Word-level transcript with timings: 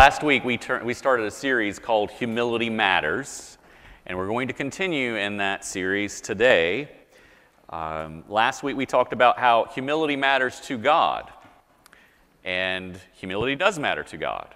Last 0.00 0.22
week, 0.22 0.44
we, 0.46 0.58
we 0.82 0.94
started 0.94 1.26
a 1.26 1.30
series 1.30 1.78
called 1.78 2.10
Humility 2.12 2.70
Matters, 2.70 3.58
and 4.06 4.16
we're 4.16 4.28
going 4.28 4.48
to 4.48 4.54
continue 4.54 5.16
in 5.16 5.36
that 5.36 5.62
series 5.62 6.22
today. 6.22 6.88
Um, 7.68 8.24
last 8.26 8.62
week, 8.62 8.78
we 8.78 8.86
talked 8.86 9.12
about 9.12 9.38
how 9.38 9.66
humility 9.74 10.16
matters 10.16 10.58
to 10.60 10.78
God, 10.78 11.30
and 12.44 12.98
humility 13.12 13.54
does 13.54 13.78
matter 13.78 14.02
to 14.04 14.16
God. 14.16 14.54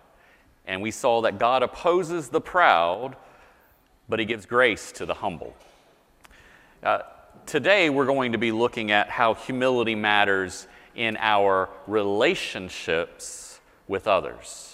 And 0.67 0.81
we 0.81 0.91
saw 0.91 1.21
that 1.21 1.39
God 1.39 1.63
opposes 1.63 2.31
the 2.31 2.41
proud, 2.41 3.15
but 4.09 4.19
He 4.19 4.25
gives 4.25 4.47
grace 4.47 4.93
to 4.93 5.05
the 5.05 5.13
humble. 5.13 5.55
Uh, 6.83 7.01
today, 7.45 7.91
we're 7.91 8.07
going 8.07 8.33
to 8.33 8.39
be 8.39 8.51
looking 8.51 8.93
at 8.93 9.11
how 9.11 9.35
humility 9.35 9.95
matters 9.95 10.67
in 10.97 11.19
our 11.19 11.69
relationships 11.87 13.61
with 13.87 14.09
others. 14.09 14.74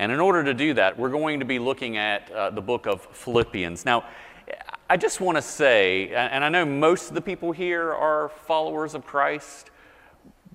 And 0.00 0.10
in 0.10 0.18
order 0.18 0.42
to 0.42 0.54
do 0.54 0.72
that, 0.72 0.98
we're 0.98 1.10
going 1.10 1.40
to 1.40 1.44
be 1.44 1.58
looking 1.58 1.98
at 1.98 2.30
uh, 2.30 2.48
the 2.48 2.62
book 2.62 2.86
of 2.86 3.02
Philippians. 3.12 3.84
Now, 3.84 4.06
I 4.88 4.96
just 4.96 5.20
want 5.20 5.36
to 5.36 5.42
say, 5.42 6.08
and 6.14 6.42
I 6.42 6.48
know 6.48 6.64
most 6.64 7.10
of 7.10 7.14
the 7.14 7.20
people 7.20 7.52
here 7.52 7.92
are 7.92 8.30
followers 8.46 8.94
of 8.94 9.04
Christ, 9.04 9.70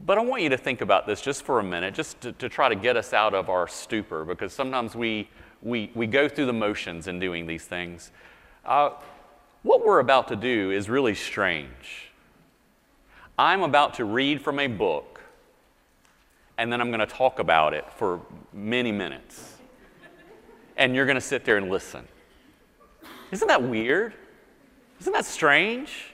but 0.03 0.17
I 0.17 0.21
want 0.21 0.41
you 0.41 0.49
to 0.49 0.57
think 0.57 0.81
about 0.81 1.05
this 1.05 1.21
just 1.21 1.43
for 1.43 1.59
a 1.59 1.63
minute, 1.63 1.93
just 1.93 2.19
to, 2.21 2.31
to 2.31 2.49
try 2.49 2.69
to 2.69 2.75
get 2.75 2.97
us 2.97 3.13
out 3.13 3.35
of 3.35 3.47
our 3.51 3.67
stupor, 3.67 4.25
because 4.25 4.51
sometimes 4.51 4.95
we, 4.95 5.29
we, 5.61 5.91
we 5.93 6.07
go 6.07 6.27
through 6.27 6.47
the 6.47 6.53
motions 6.53 7.07
in 7.07 7.19
doing 7.19 7.45
these 7.45 7.65
things. 7.65 8.11
Uh, 8.65 8.89
what 9.61 9.85
we're 9.85 9.99
about 9.99 10.27
to 10.29 10.35
do 10.35 10.71
is 10.71 10.89
really 10.89 11.13
strange. 11.13 12.09
I'm 13.37 13.61
about 13.61 13.93
to 13.95 14.05
read 14.05 14.41
from 14.41 14.57
a 14.57 14.65
book, 14.65 15.14
and 16.57 16.71
then 16.71 16.81
I'm 16.81 16.89
going 16.89 16.99
to 16.99 17.05
talk 17.05 17.39
about 17.39 17.73
it 17.73 17.85
for 17.93 18.21
many 18.53 18.91
minutes. 18.91 19.57
And 20.77 20.95
you're 20.95 21.05
going 21.05 21.15
to 21.15 21.21
sit 21.21 21.45
there 21.45 21.57
and 21.57 21.69
listen. 21.69 22.07
Isn't 23.31 23.47
that 23.47 23.63
weird? 23.63 24.13
Isn't 25.01 25.13
that 25.13 25.25
strange? 25.25 26.13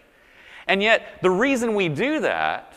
And 0.68 0.82
yet, 0.82 1.22
the 1.22 1.30
reason 1.30 1.76
we 1.76 1.90
do 1.90 2.20
that 2.22 2.74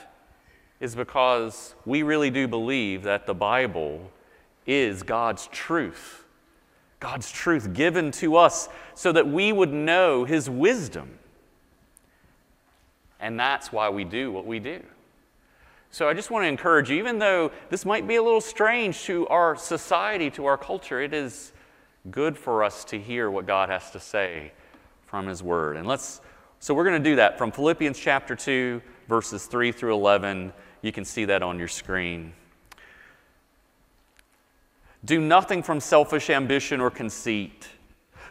is 0.80 0.94
because 0.94 1.74
we 1.86 2.02
really 2.02 2.30
do 2.30 2.48
believe 2.48 3.02
that 3.04 3.26
the 3.26 3.34
Bible 3.34 4.10
is 4.66 5.02
God's 5.02 5.46
truth. 5.48 6.24
God's 7.00 7.30
truth 7.30 7.72
given 7.72 8.10
to 8.12 8.36
us 8.36 8.68
so 8.94 9.12
that 9.12 9.28
we 9.28 9.52
would 9.52 9.72
know 9.72 10.24
His 10.24 10.48
wisdom. 10.48 11.18
And 13.20 13.38
that's 13.38 13.72
why 13.72 13.88
we 13.88 14.04
do 14.04 14.32
what 14.32 14.46
we 14.46 14.58
do. 14.58 14.82
So 15.94 16.08
I 16.08 16.12
just 16.12 16.28
want 16.28 16.42
to 16.42 16.48
encourage 16.48 16.90
you, 16.90 16.96
even 16.96 17.20
though 17.20 17.52
this 17.70 17.84
might 17.84 18.08
be 18.08 18.16
a 18.16 18.22
little 18.22 18.40
strange 18.40 19.04
to 19.04 19.28
our 19.28 19.54
society, 19.54 20.28
to 20.32 20.46
our 20.46 20.58
culture, 20.58 21.00
it 21.00 21.14
is 21.14 21.52
good 22.10 22.36
for 22.36 22.64
us 22.64 22.82
to 22.86 22.98
hear 22.98 23.30
what 23.30 23.46
God 23.46 23.68
has 23.68 23.92
to 23.92 24.00
say 24.00 24.50
from 25.06 25.28
His 25.28 25.40
Word. 25.40 25.76
And 25.76 25.86
let's, 25.86 26.20
so 26.58 26.74
we're 26.74 26.82
going 26.82 27.00
to 27.00 27.10
do 27.10 27.14
that 27.14 27.38
from 27.38 27.52
Philippians 27.52 27.96
chapter 27.96 28.34
2, 28.34 28.82
verses 29.08 29.46
3 29.46 29.70
through 29.70 29.94
11. 29.94 30.52
You 30.82 30.90
can 30.90 31.04
see 31.04 31.26
that 31.26 31.44
on 31.44 31.60
your 31.60 31.68
screen. 31.68 32.32
Do 35.04 35.20
nothing 35.20 35.62
from 35.62 35.78
selfish 35.78 36.28
ambition 36.28 36.80
or 36.80 36.90
conceit, 36.90 37.68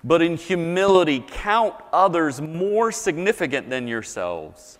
but 0.04 0.22
in 0.22 0.36
humility 0.36 1.24
count 1.26 1.76
others 1.94 2.42
more 2.42 2.92
significant 2.92 3.70
than 3.70 3.88
yourselves. 3.88 4.80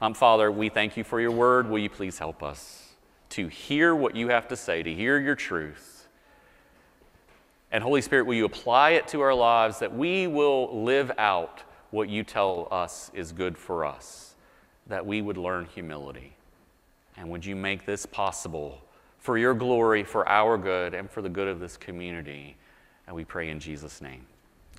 Um, 0.00 0.14
Father, 0.14 0.50
we 0.50 0.68
thank 0.68 0.96
you 0.96 1.04
for 1.04 1.20
your 1.20 1.30
word. 1.30 1.68
Will 1.68 1.78
you 1.78 1.90
please 1.90 2.18
help 2.18 2.42
us 2.42 2.94
to 3.30 3.48
hear 3.48 3.94
what 3.94 4.16
you 4.16 4.28
have 4.28 4.48
to 4.48 4.56
say, 4.56 4.82
to 4.82 4.92
hear 4.92 5.18
your 5.18 5.34
truth? 5.34 6.08
And 7.70 7.82
Holy 7.82 8.02
Spirit, 8.02 8.26
will 8.26 8.34
you 8.34 8.44
apply 8.44 8.90
it 8.90 9.08
to 9.08 9.20
our 9.20 9.34
lives 9.34 9.80
that 9.80 9.94
we 9.94 10.26
will 10.26 10.84
live 10.84 11.10
out 11.18 11.62
what 11.90 12.08
you 12.08 12.22
tell 12.22 12.68
us 12.70 13.10
is 13.14 13.32
good 13.32 13.56
for 13.56 13.84
us, 13.84 14.34
that 14.86 15.04
we 15.04 15.22
would 15.22 15.36
learn 15.36 15.66
humility? 15.66 16.36
And 17.16 17.30
would 17.30 17.44
you 17.44 17.56
make 17.56 17.86
this 17.86 18.06
possible 18.06 18.80
for 19.18 19.38
your 19.38 19.54
glory, 19.54 20.04
for 20.04 20.28
our 20.28 20.58
good, 20.58 20.94
and 20.94 21.10
for 21.10 21.22
the 21.22 21.28
good 21.28 21.48
of 21.48 21.60
this 21.60 21.76
community? 21.76 22.56
And 23.06 23.16
we 23.16 23.24
pray 23.24 23.50
in 23.50 23.58
Jesus' 23.58 24.00
name. 24.00 24.26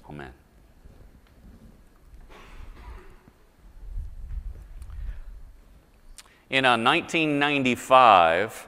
Amen. 0.10 0.32
In 6.48 6.64
uh, 6.64 6.78
1995, 6.78 8.68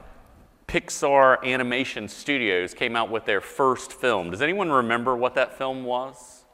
Pixar 0.66 1.44
Animation 1.44 2.08
Studios 2.08 2.74
came 2.74 2.96
out 2.96 3.08
with 3.08 3.24
their 3.24 3.40
first 3.40 3.92
film. 3.92 4.32
Does 4.32 4.42
anyone 4.42 4.70
remember 4.70 5.16
what 5.16 5.36
that 5.36 5.56
film 5.56 5.84
was? 5.84 6.44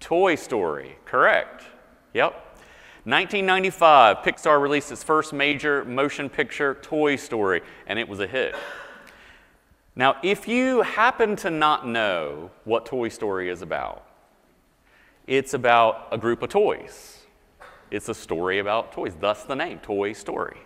Toy 0.00 0.34
Story, 0.34 0.96
correct. 1.06 1.64
Yep. 2.12 2.32
1995, 3.04 4.18
Pixar 4.18 4.60
released 4.60 4.92
its 4.92 5.02
first 5.02 5.32
major 5.32 5.82
motion 5.86 6.28
picture, 6.28 6.74
Toy 6.82 7.16
Story, 7.16 7.62
and 7.86 7.98
it 7.98 8.06
was 8.06 8.20
a 8.20 8.26
hit. 8.26 8.54
Now, 9.96 10.16
if 10.22 10.46
you 10.46 10.82
happen 10.82 11.36
to 11.36 11.50
not 11.50 11.88
know 11.88 12.50
what 12.64 12.84
Toy 12.84 13.08
Story 13.08 13.48
is 13.48 13.62
about, 13.62 14.06
it's 15.26 15.54
about 15.54 16.08
a 16.12 16.18
group 16.18 16.42
of 16.42 16.50
toys. 16.50 17.17
It's 17.90 18.08
a 18.08 18.14
story 18.14 18.58
about 18.58 18.92
toys, 18.92 19.14
thus 19.18 19.44
the 19.44 19.56
name, 19.56 19.78
Toy 19.78 20.12
Story. 20.12 20.58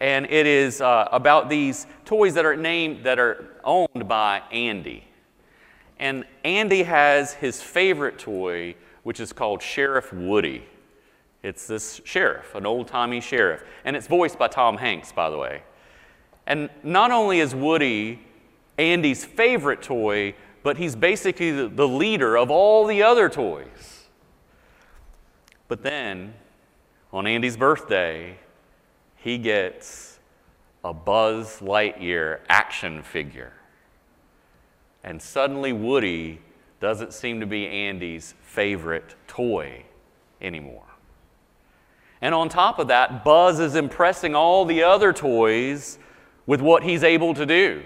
And 0.00 0.26
it 0.26 0.46
is 0.46 0.80
uh, 0.80 1.08
about 1.10 1.48
these 1.48 1.86
toys 2.04 2.34
that 2.34 2.44
are 2.44 2.56
named, 2.56 3.04
that 3.04 3.18
are 3.18 3.46
owned 3.64 4.08
by 4.08 4.42
Andy. 4.52 5.04
And 5.98 6.24
Andy 6.44 6.84
has 6.84 7.34
his 7.34 7.60
favorite 7.60 8.18
toy, 8.18 8.76
which 9.02 9.18
is 9.20 9.32
called 9.32 9.62
Sheriff 9.62 10.12
Woody. 10.12 10.64
It's 11.42 11.66
this 11.66 12.00
sheriff, 12.04 12.54
an 12.54 12.66
old 12.66 12.88
timey 12.88 13.20
sheriff. 13.20 13.64
And 13.84 13.96
it's 13.96 14.06
voiced 14.06 14.38
by 14.38 14.48
Tom 14.48 14.76
Hanks, 14.76 15.12
by 15.12 15.30
the 15.30 15.38
way. 15.38 15.62
And 16.46 16.70
not 16.82 17.10
only 17.10 17.40
is 17.40 17.54
Woody 17.54 18.20
Andy's 18.78 19.24
favorite 19.24 19.82
toy, 19.82 20.34
but 20.62 20.76
he's 20.76 20.94
basically 20.94 21.50
the, 21.50 21.68
the 21.68 21.86
leader 21.86 22.38
of 22.38 22.50
all 22.50 22.86
the 22.86 23.02
other 23.02 23.28
toys. 23.28 24.08
But 25.66 25.82
then 25.82 26.34
on 27.12 27.26
Andy's 27.26 27.56
birthday, 27.56 28.38
he 29.16 29.38
gets 29.38 30.18
a 30.84 30.92
Buzz 30.92 31.60
Lightyear 31.60 32.40
action 32.48 33.02
figure. 33.02 33.52
And 35.02 35.20
suddenly, 35.20 35.72
Woody 35.72 36.40
doesn't 36.80 37.12
seem 37.12 37.40
to 37.40 37.46
be 37.46 37.66
Andy's 37.66 38.34
favorite 38.42 39.14
toy 39.26 39.84
anymore. 40.40 40.84
And 42.20 42.34
on 42.34 42.48
top 42.48 42.78
of 42.78 42.88
that, 42.88 43.24
Buzz 43.24 43.60
is 43.60 43.74
impressing 43.74 44.34
all 44.34 44.64
the 44.64 44.82
other 44.82 45.12
toys 45.12 45.98
with 46.46 46.60
what 46.60 46.82
he's 46.82 47.04
able 47.04 47.34
to 47.34 47.46
do. 47.46 47.82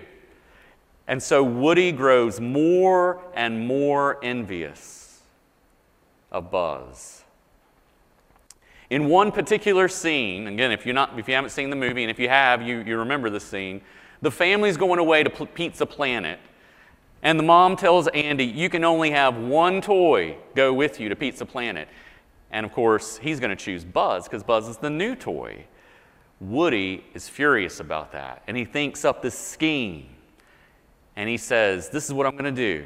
And 1.06 1.22
so 1.22 1.42
Woody 1.42 1.92
grows 1.92 2.40
more 2.40 3.20
and 3.34 3.66
more 3.66 4.18
envious 4.22 5.20
of 6.30 6.50
Buzz. 6.50 7.21
In 8.92 9.08
one 9.08 9.32
particular 9.32 9.88
scene, 9.88 10.46
again, 10.46 10.70
if, 10.70 10.84
you're 10.84 10.94
not, 10.94 11.18
if 11.18 11.26
you 11.26 11.32
haven't 11.32 11.48
seen 11.48 11.70
the 11.70 11.76
movie, 11.76 12.02
and 12.04 12.10
if 12.10 12.18
you 12.18 12.28
have, 12.28 12.60
you, 12.60 12.80
you 12.80 12.98
remember 12.98 13.30
the 13.30 13.40
scene, 13.40 13.80
the 14.20 14.30
family's 14.30 14.76
going 14.76 14.98
away 14.98 15.22
to 15.22 15.30
Pizza 15.30 15.86
Planet, 15.86 16.38
And 17.22 17.38
the 17.38 17.42
mom 17.42 17.74
tells 17.76 18.06
Andy, 18.08 18.44
You 18.44 18.68
can 18.68 18.84
only 18.84 19.10
have 19.12 19.34
one 19.38 19.80
toy 19.80 20.36
go 20.54 20.74
with 20.74 21.00
you 21.00 21.08
to 21.08 21.16
Pizza 21.16 21.46
Planet. 21.46 21.88
And 22.50 22.66
of 22.66 22.72
course, 22.72 23.16
he's 23.16 23.40
going 23.40 23.48
to 23.48 23.56
choose 23.56 23.82
Buzz 23.82 24.24
because 24.24 24.42
Buzz 24.42 24.68
is 24.68 24.76
the 24.76 24.90
new 24.90 25.16
toy. 25.16 25.64
Woody 26.38 27.02
is 27.14 27.30
furious 27.30 27.80
about 27.80 28.12
that. 28.12 28.42
And 28.46 28.58
he 28.58 28.66
thinks 28.66 29.06
up 29.06 29.22
this 29.22 29.38
scheme. 29.38 30.04
And 31.16 31.30
he 31.30 31.38
says, 31.38 31.88
This 31.88 32.04
is 32.04 32.12
what 32.12 32.26
I'm 32.26 32.36
going 32.36 32.54
to 32.54 32.82
do. 32.82 32.84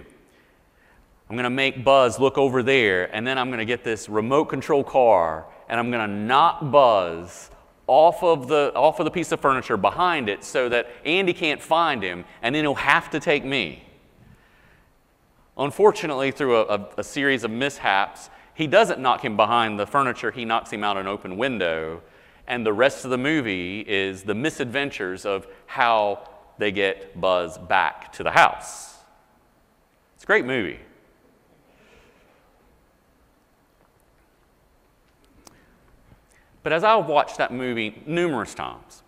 I'm 1.28 1.34
going 1.34 1.42
to 1.42 1.50
make 1.50 1.82
Buzz 1.82 2.20
look 2.20 2.38
over 2.38 2.62
there, 2.62 3.12
and 3.12 3.26
then 3.26 3.38
I'm 3.38 3.48
going 3.48 3.58
to 3.58 3.64
get 3.64 3.82
this 3.82 4.08
remote 4.08 4.44
control 4.44 4.84
car, 4.84 5.46
and 5.68 5.80
I'm 5.80 5.90
going 5.90 6.08
to 6.08 6.14
knock 6.14 6.70
Buzz 6.70 7.50
off 7.86 8.22
of, 8.22 8.48
the, 8.48 8.72
off 8.74 8.98
of 8.98 9.04
the 9.04 9.10
piece 9.10 9.32
of 9.32 9.40
furniture 9.40 9.76
behind 9.76 10.28
it 10.28 10.42
so 10.42 10.68
that 10.68 10.88
Andy 11.04 11.32
can't 11.32 11.62
find 11.62 12.02
him, 12.02 12.24
and 12.42 12.54
then 12.54 12.64
he'll 12.64 12.74
have 12.74 13.10
to 13.10 13.20
take 13.20 13.44
me. 13.44 13.84
Unfortunately, 15.56 16.30
through 16.30 16.56
a, 16.56 16.62
a, 16.64 16.88
a 16.98 17.04
series 17.04 17.44
of 17.44 17.50
mishaps, 17.50 18.28
he 18.54 18.66
doesn't 18.66 19.00
knock 19.00 19.24
him 19.24 19.36
behind 19.36 19.78
the 19.78 19.86
furniture, 19.86 20.30
he 20.30 20.44
knocks 20.44 20.72
him 20.72 20.82
out 20.82 20.96
an 20.96 21.06
open 21.06 21.36
window. 21.36 22.02
And 22.48 22.64
the 22.64 22.72
rest 22.72 23.04
of 23.04 23.10
the 23.10 23.18
movie 23.18 23.80
is 23.80 24.22
the 24.22 24.34
misadventures 24.34 25.26
of 25.26 25.46
how 25.66 26.28
they 26.58 26.72
get 26.72 27.20
Buzz 27.20 27.58
back 27.58 28.12
to 28.14 28.22
the 28.22 28.30
house. 28.30 28.94
It's 30.14 30.24
a 30.24 30.26
great 30.26 30.44
movie. 30.44 30.78
But 36.66 36.72
as 36.72 36.82
I've 36.82 37.06
watched 37.06 37.38
that 37.38 37.52
movie 37.52 38.02
numerous 38.06 38.52
times, 38.52 39.04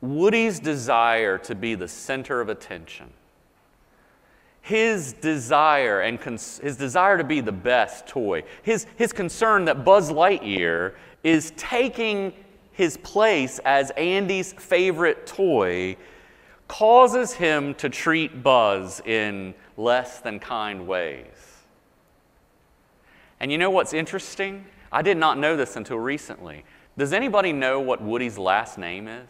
Woody's 0.00 0.58
desire 0.58 1.36
to 1.36 1.54
be 1.54 1.74
the 1.74 1.86
center 1.86 2.40
of 2.40 2.48
attention, 2.48 3.10
his 4.62 5.12
desire 5.12 6.00
and 6.00 6.18
cons- 6.18 6.58
his 6.62 6.78
desire 6.78 7.18
to 7.18 7.24
be 7.24 7.42
the 7.42 7.52
best 7.52 8.06
toy, 8.06 8.42
his, 8.62 8.86
his 8.96 9.12
concern 9.12 9.66
that 9.66 9.84
Buzz 9.84 10.10
Lightyear 10.10 10.94
is 11.22 11.52
taking 11.58 12.32
his 12.72 12.96
place 12.96 13.60
as 13.66 13.90
Andy's 13.98 14.54
favorite 14.54 15.26
toy 15.26 15.94
causes 16.68 17.34
him 17.34 17.74
to 17.74 17.90
treat 17.90 18.42
Buzz 18.42 19.02
in 19.04 19.54
less 19.76 20.20
than 20.20 20.38
kind 20.38 20.88
ways. 20.88 21.26
And 23.40 23.52
you 23.52 23.58
know 23.58 23.68
what's 23.68 23.92
interesting? 23.92 24.64
I 24.92 25.02
did 25.02 25.16
not 25.16 25.38
know 25.38 25.56
this 25.56 25.76
until 25.76 25.98
recently. 25.98 26.64
Does 26.98 27.12
anybody 27.12 27.52
know 27.52 27.80
what 27.80 28.02
Woody's 28.02 28.38
last 28.38 28.76
name 28.76 29.06
is? 29.08 29.28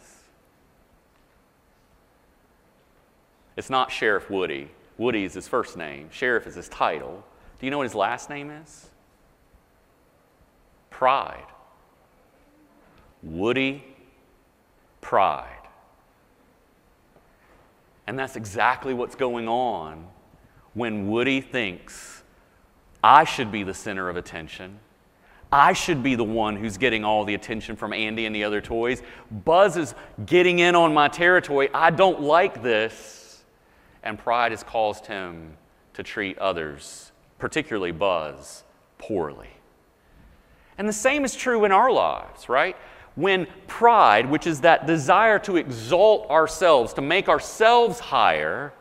It's 3.55 3.69
not 3.69 3.91
Sheriff 3.91 4.29
Woody. 4.29 4.71
Woody 4.97 5.23
is 5.23 5.33
his 5.33 5.47
first 5.47 5.77
name, 5.77 6.09
Sheriff 6.11 6.47
is 6.47 6.55
his 6.55 6.69
title. 6.69 7.23
Do 7.59 7.65
you 7.65 7.71
know 7.71 7.77
what 7.77 7.85
his 7.85 7.95
last 7.95 8.29
name 8.29 8.49
is? 8.49 8.89
Pride. 10.89 11.45
Woody 13.23 13.83
Pride. 14.99 15.67
And 18.07 18.17
that's 18.17 18.35
exactly 18.35 18.93
what's 18.93 19.15
going 19.15 19.47
on 19.47 20.07
when 20.73 21.09
Woody 21.09 21.41
thinks, 21.41 22.23
I 23.03 23.23
should 23.23 23.51
be 23.51 23.63
the 23.63 23.73
center 23.73 24.09
of 24.09 24.17
attention. 24.17 24.79
I 25.51 25.73
should 25.73 26.01
be 26.01 26.15
the 26.15 26.23
one 26.23 26.55
who's 26.55 26.77
getting 26.77 27.03
all 27.03 27.25
the 27.25 27.33
attention 27.33 27.75
from 27.75 27.91
Andy 27.91 28.25
and 28.25 28.33
the 28.33 28.45
other 28.45 28.61
toys. 28.61 29.03
Buzz 29.29 29.75
is 29.75 29.93
getting 30.25 30.59
in 30.59 30.75
on 30.75 30.93
my 30.93 31.09
territory. 31.09 31.69
I 31.73 31.89
don't 31.89 32.21
like 32.21 32.63
this. 32.63 33.43
And 34.03 34.17
pride 34.17 34.51
has 34.51 34.63
caused 34.63 35.05
him 35.05 35.57
to 35.93 36.03
treat 36.03 36.37
others, 36.37 37.11
particularly 37.37 37.91
Buzz, 37.91 38.63
poorly. 38.97 39.49
And 40.77 40.87
the 40.87 40.93
same 40.93 41.25
is 41.25 41.35
true 41.35 41.65
in 41.65 41.71
our 41.71 41.91
lives, 41.91 42.47
right? 42.47 42.77
When 43.15 43.45
pride, 43.67 44.29
which 44.29 44.47
is 44.47 44.61
that 44.61 44.87
desire 44.87 45.37
to 45.39 45.57
exalt 45.57 46.29
ourselves, 46.29 46.93
to 46.93 47.01
make 47.01 47.27
ourselves 47.27 47.99
higher, 47.99 48.73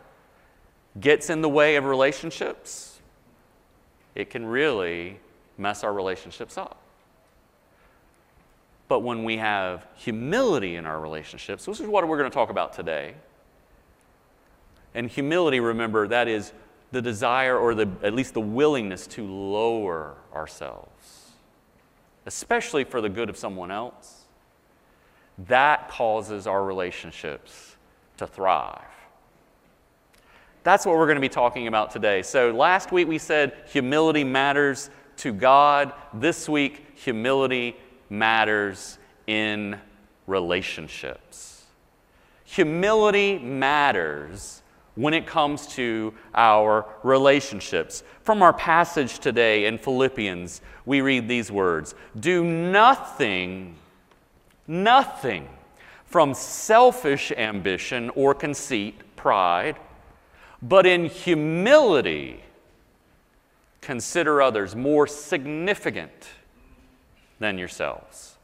gets 1.01 1.31
in 1.31 1.43
the 1.43 1.49
way 1.49 1.77
of 1.77 1.85
relationships, 1.85 3.01
it 4.15 4.31
can 4.31 4.47
really 4.47 5.19
mess 5.61 5.85
our 5.85 5.93
relationships 5.93 6.59
up. 6.59 6.79
But 8.89 9.01
when 9.01 9.23
we 9.23 9.37
have 9.37 9.87
humility 9.95 10.75
in 10.75 10.85
our 10.85 10.99
relationships, 10.99 11.65
this 11.65 11.79
is 11.79 11.87
what 11.87 12.07
we're 12.09 12.19
going 12.19 12.31
to 12.31 12.35
talk 12.35 12.51
about 12.51 12.73
today. 12.73 13.15
And 14.95 15.09
humility, 15.09 15.61
remember, 15.61 16.09
that 16.09 16.27
is 16.27 16.53
the 16.91 17.01
desire 17.01 17.57
or 17.57 17.77
the, 17.77 17.89
at 18.03 18.15
least 18.15 18.35
the 18.35 18.41
willingness 18.41 19.07
to 19.07 19.25
lower 19.25 20.17
ourselves, 20.35 21.31
especially 22.27 22.83
for 22.83 23.01
the 23.01 23.09
good 23.09 23.29
of 23.29 23.37
someone 23.37 23.71
else. 23.71 24.25
That 25.47 25.89
causes 25.89 26.49
our 26.49 26.65
relationships 26.65 27.77
to 28.17 28.27
thrive. 28.27 28.83
That's 30.63 30.85
what 30.85 30.97
we're 30.97 31.07
going 31.07 31.17
to 31.17 31.23
be 31.23 31.29
talking 31.29 31.69
about 31.69 31.91
today. 31.91 32.23
So, 32.23 32.51
last 32.51 32.93
week 32.93 33.09
we 33.09 33.19
said 33.19 33.55
humility 33.67 34.25
matters 34.25 34.91
to 35.21 35.33
God. 35.33 35.93
This 36.15 36.49
week, 36.49 36.87
humility 36.95 37.77
matters 38.09 38.99
in 39.27 39.79
relationships. 40.27 41.65
Humility 42.45 43.39
matters 43.39 44.63
when 44.95 45.15
it 45.15 45.27
comes 45.27 45.67
to 45.69 46.15
our 46.35 46.87
relationships. 47.03 48.03
From 48.23 48.43
our 48.43 48.53
passage 48.53 49.19
today 49.19 49.67
in 49.67 49.79
Philippians, 49.79 50.63
we 50.87 51.01
read 51.03 51.29
these 51.29 51.53
words 51.53 51.95
Do 52.19 52.43
nothing, 52.43 53.77
nothing 54.67 55.49
from 56.07 56.35
selfish 56.35 57.31
ambition 57.33 58.11
or 58.17 58.35
conceit, 58.35 59.17
pride, 59.17 59.77
but 60.63 60.87
in 60.87 61.05
humility 61.07 62.43
consider 63.81 64.43
others 64.43 64.77
more 64.77 65.07
significant 65.07 66.29
than 67.39 67.59
yourselves. 67.59 68.37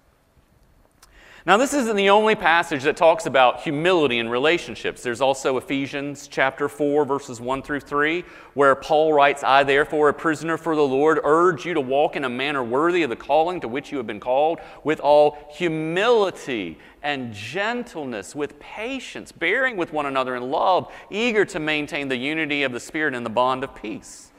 Now, 1.47 1.57
this 1.57 1.75
isn't 1.75 1.95
the 1.95 2.11
only 2.11 2.35
passage 2.35 2.83
that 2.83 2.97
talks 2.97 3.25
about 3.25 3.61
humility 3.61 4.19
in 4.19 4.29
relationships. 4.29 5.01
There's 5.05 5.21
also 5.21 5.59
Ephesians 5.59 6.27
chapter 6.27 6.69
4, 6.69 7.05
verses 7.05 7.41
1 7.41 7.63
through 7.63 7.81
3, 7.81 8.25
where 8.55 8.75
Paul 8.75 9.13
writes, 9.13 9.45
I, 9.45 9.63
therefore, 9.63 10.09
a 10.09 10.13
prisoner 10.13 10.57
for 10.57 10.75
the 10.75 10.83
Lord, 10.83 11.21
urge 11.23 11.65
you 11.65 11.73
to 11.75 11.81
walk 11.81 12.17
in 12.17 12.25
a 12.25 12.29
manner 12.29 12.65
worthy 12.65 13.05
of 13.05 13.11
the 13.11 13.17
calling 13.17 13.61
to 13.61 13.69
which 13.69 13.93
you 13.93 13.99
have 13.99 14.09
been 14.09 14.19
called, 14.19 14.59
with 14.83 14.99
all 14.99 15.39
humility 15.53 16.81
and 17.01 17.33
gentleness, 17.33 18.35
with 18.35 18.59
patience, 18.59 19.31
bearing 19.31 19.77
with 19.77 19.93
one 19.93 20.07
another 20.07 20.35
in 20.35 20.51
love, 20.51 20.93
eager 21.13 21.45
to 21.45 21.61
maintain 21.61 22.09
the 22.09 22.17
unity 22.17 22.65
of 22.65 22.73
the 22.73 22.81
Spirit 22.81 23.15
in 23.15 23.23
the 23.23 23.31
bond 23.31 23.63
of 23.63 23.73
peace. 23.73 24.33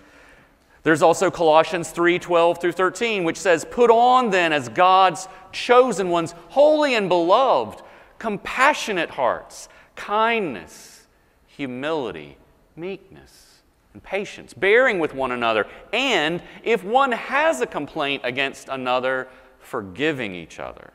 There's 0.87 1.01
also 1.01 1.29
Colossians 1.29 1.91
3 1.91 2.17
12 2.17 2.61
through 2.61 2.71
13, 2.71 3.25
which 3.25 3.35
says, 3.35 3.65
Put 3.69 3.91
on 3.91 4.29
then 4.29 4.53
as 4.53 4.69
God's 4.69 5.27
chosen 5.51 6.07
ones, 6.07 6.33
holy 6.47 6.95
and 6.95 7.09
beloved, 7.09 7.81
compassionate 8.19 9.09
hearts, 9.09 9.67
kindness, 9.97 11.05
humility, 11.45 12.37
meekness, 12.77 13.63
and 13.91 14.01
patience, 14.01 14.53
bearing 14.53 14.97
with 14.97 15.13
one 15.13 15.31
another, 15.33 15.67
and 15.91 16.41
if 16.63 16.85
one 16.85 17.11
has 17.11 17.59
a 17.59 17.67
complaint 17.67 18.21
against 18.23 18.69
another, 18.69 19.27
forgiving 19.59 20.33
each 20.33 20.57
other. 20.57 20.93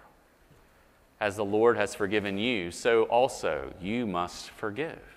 As 1.21 1.37
the 1.37 1.45
Lord 1.45 1.77
has 1.77 1.95
forgiven 1.95 2.39
you, 2.39 2.71
so 2.71 3.03
also 3.03 3.75
you 3.79 4.07
must 4.07 4.49
forgive. 4.53 5.12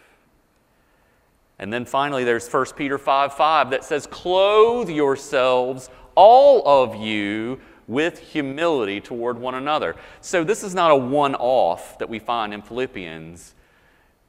And 1.59 1.71
then 1.71 1.85
finally, 1.85 2.23
there's 2.23 2.47
1 2.47 2.65
Peter 2.75 2.97
5 2.97 3.33
5 3.33 3.69
that 3.69 3.83
says, 3.83 4.07
Clothe 4.07 4.89
yourselves, 4.89 5.89
all 6.15 6.67
of 6.67 6.95
you, 6.95 7.59
with 7.87 8.19
humility 8.19 8.99
toward 8.99 9.37
one 9.37 9.55
another. 9.55 9.95
So 10.21 10.43
this 10.43 10.63
is 10.63 10.73
not 10.73 10.91
a 10.91 10.95
one 10.95 11.35
off 11.35 11.97
that 11.99 12.09
we 12.09 12.19
find 12.19 12.53
in 12.53 12.61
Philippians. 12.61 13.53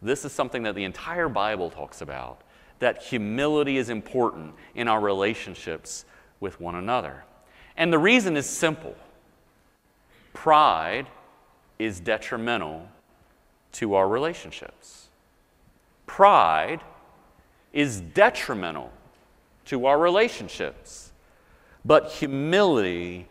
This 0.02 0.25
is 0.25 0.33
something 0.33 0.62
that 0.64 0.75
the 0.75 0.85
entire 0.85 1.28
Bible 1.28 1.71
talks 1.71 2.00
about 2.00 2.42
that 2.78 3.02
humility 3.02 3.78
is 3.78 3.88
important 3.88 4.54
in 4.75 4.87
our 4.88 5.00
relationships 5.00 6.04
with 6.40 6.61
one 6.61 6.75
another. 6.75 7.25
And 7.76 7.92
the 7.92 7.99
reason 7.99 8.37
is 8.37 8.49
simple 8.49 8.95
pride 10.33 11.06
is 11.78 11.99
detrimental 11.99 12.87
to 13.73 13.95
our 13.95 14.06
relationships. 14.06 15.09
Pride 16.06 16.80
is 17.76 18.00
detrimental 18.00 18.90
to 19.66 19.85
our 19.85 19.99
relationships, 19.99 21.12
but 21.85 22.11
humility 22.11 23.28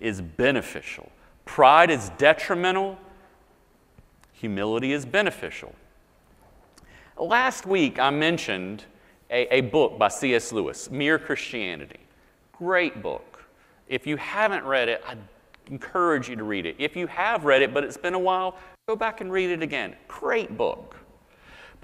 is 0.00 0.22
beneficial. 0.22 1.12
Pride 1.44 1.90
is 1.90 2.08
detrimental, 2.16 2.96
humility 4.32 4.94
is 4.94 5.04
beneficial. 5.04 5.74
Last 7.18 7.66
week, 7.66 7.98
I 7.98 8.08
mentioned 8.08 8.84
a, 9.30 9.54
a 9.54 9.60
book 9.60 9.98
by 9.98 10.08
C.S. 10.08 10.50
Lewis, 10.50 10.90
Mere 10.90 11.18
Christianity. 11.18 12.00
Great 12.52 13.02
book. 13.02 13.44
If 13.86 14.06
you 14.06 14.16
haven't 14.16 14.64
read 14.64 14.88
it, 14.88 15.02
I 15.06 15.16
encourage 15.66 16.30
you 16.30 16.36
to 16.36 16.44
read 16.44 16.64
it. 16.64 16.76
If 16.78 16.96
you 16.96 17.06
have 17.08 17.44
read 17.44 17.60
it, 17.60 17.74
but 17.74 17.84
it's 17.84 17.98
been 17.98 18.14
a 18.14 18.18
while, 18.18 18.56
go 18.88 18.96
back 18.96 19.20
and 19.20 19.30
read 19.30 19.50
it 19.50 19.60
again. 19.60 19.94
Great 20.08 20.56
book. 20.56 20.96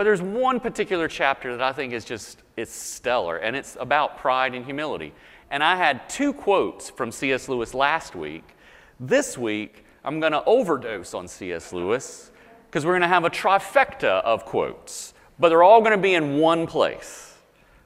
But 0.01 0.05
there's 0.05 0.23
one 0.23 0.61
particular 0.61 1.09
chapter 1.09 1.55
that 1.55 1.63
I 1.63 1.75
think 1.75 1.93
is 1.93 2.07
just 2.07 2.39
it's 2.57 2.73
stellar, 2.73 3.37
and 3.37 3.55
it's 3.55 3.77
about 3.79 4.17
pride 4.17 4.55
and 4.55 4.65
humility. 4.65 5.13
And 5.51 5.63
I 5.63 5.77
had 5.77 6.09
two 6.09 6.33
quotes 6.33 6.89
from 6.89 7.13
C.S. 7.13 7.51
Lewis 7.51 7.75
last 7.75 8.17
week. 8.17 8.57
This 8.99 9.37
week, 9.37 9.85
I'm 10.03 10.19
going 10.19 10.33
to 10.33 10.43
overdose 10.45 11.13
on 11.13 11.29
C.S. 11.29 11.75
Lewis 11.75 12.31
because 12.65 12.87
we're 12.87 12.93
going 12.93 13.03
to 13.03 13.09
have 13.09 13.27
a 13.27 13.29
trifecta 13.29 14.23
of 14.23 14.47
quotes, 14.47 15.13
but 15.39 15.51
they're 15.51 15.63
all 15.63 15.81
going 15.81 15.93
to 15.93 15.99
be 15.99 16.15
in 16.15 16.39
one 16.39 16.67
place. 16.67 17.37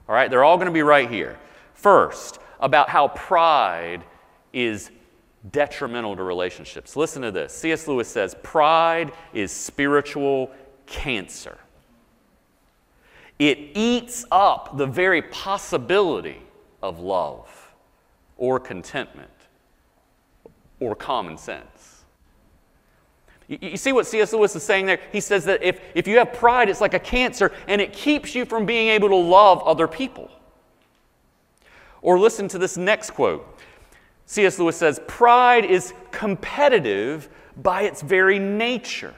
All 0.08 0.14
right, 0.14 0.30
they're 0.30 0.44
all 0.44 0.56
going 0.56 0.68
to 0.68 0.72
be 0.72 0.82
right 0.82 1.10
here. 1.10 1.36
First, 1.72 2.38
about 2.60 2.90
how 2.90 3.08
pride 3.08 4.04
is 4.52 4.92
detrimental 5.50 6.14
to 6.14 6.22
relationships. 6.22 6.94
Listen 6.94 7.22
to 7.22 7.32
this. 7.32 7.52
C.S. 7.52 7.88
Lewis 7.88 8.06
says, 8.06 8.36
Pride 8.44 9.10
is 9.32 9.50
spiritual 9.50 10.52
cancer. 10.86 11.58
It 13.38 13.58
eats 13.74 14.24
up 14.30 14.76
the 14.76 14.86
very 14.86 15.22
possibility 15.22 16.40
of 16.82 17.00
love 17.00 17.74
or 18.36 18.60
contentment 18.60 19.30
or 20.80 20.94
common 20.94 21.36
sense. 21.36 22.04
You, 23.48 23.76
see 23.76 23.92
what 23.92 24.06
C.S. 24.06 24.32
Lewis 24.32 24.56
is 24.56 24.62
saying 24.62 24.86
there? 24.86 25.00
He 25.12 25.20
says 25.20 25.44
that 25.44 25.62
if, 25.62 25.80
if 25.94 26.06
you 26.06 26.18
have 26.18 26.32
pride, 26.32 26.68
it's 26.68 26.80
like 26.80 26.94
a 26.94 26.98
cancer 26.98 27.52
and 27.68 27.80
it 27.80 27.92
keeps 27.92 28.34
you 28.34 28.44
from 28.44 28.64
being 28.64 28.88
able 28.88 29.08
to 29.08 29.16
love 29.16 29.62
other 29.64 29.86
people. 29.86 30.30
Or 32.00 32.18
listen 32.18 32.48
to 32.48 32.58
this 32.58 32.76
next 32.76 33.10
quote. 33.10 33.46
C.S. 34.26 34.58
Lewis 34.58 34.76
says, 34.76 35.00
Pride 35.06 35.64
is 35.64 35.92
competitive 36.10 37.28
by 37.62 37.82
its 37.82 38.00
very 38.00 38.38
nature. 38.38 39.14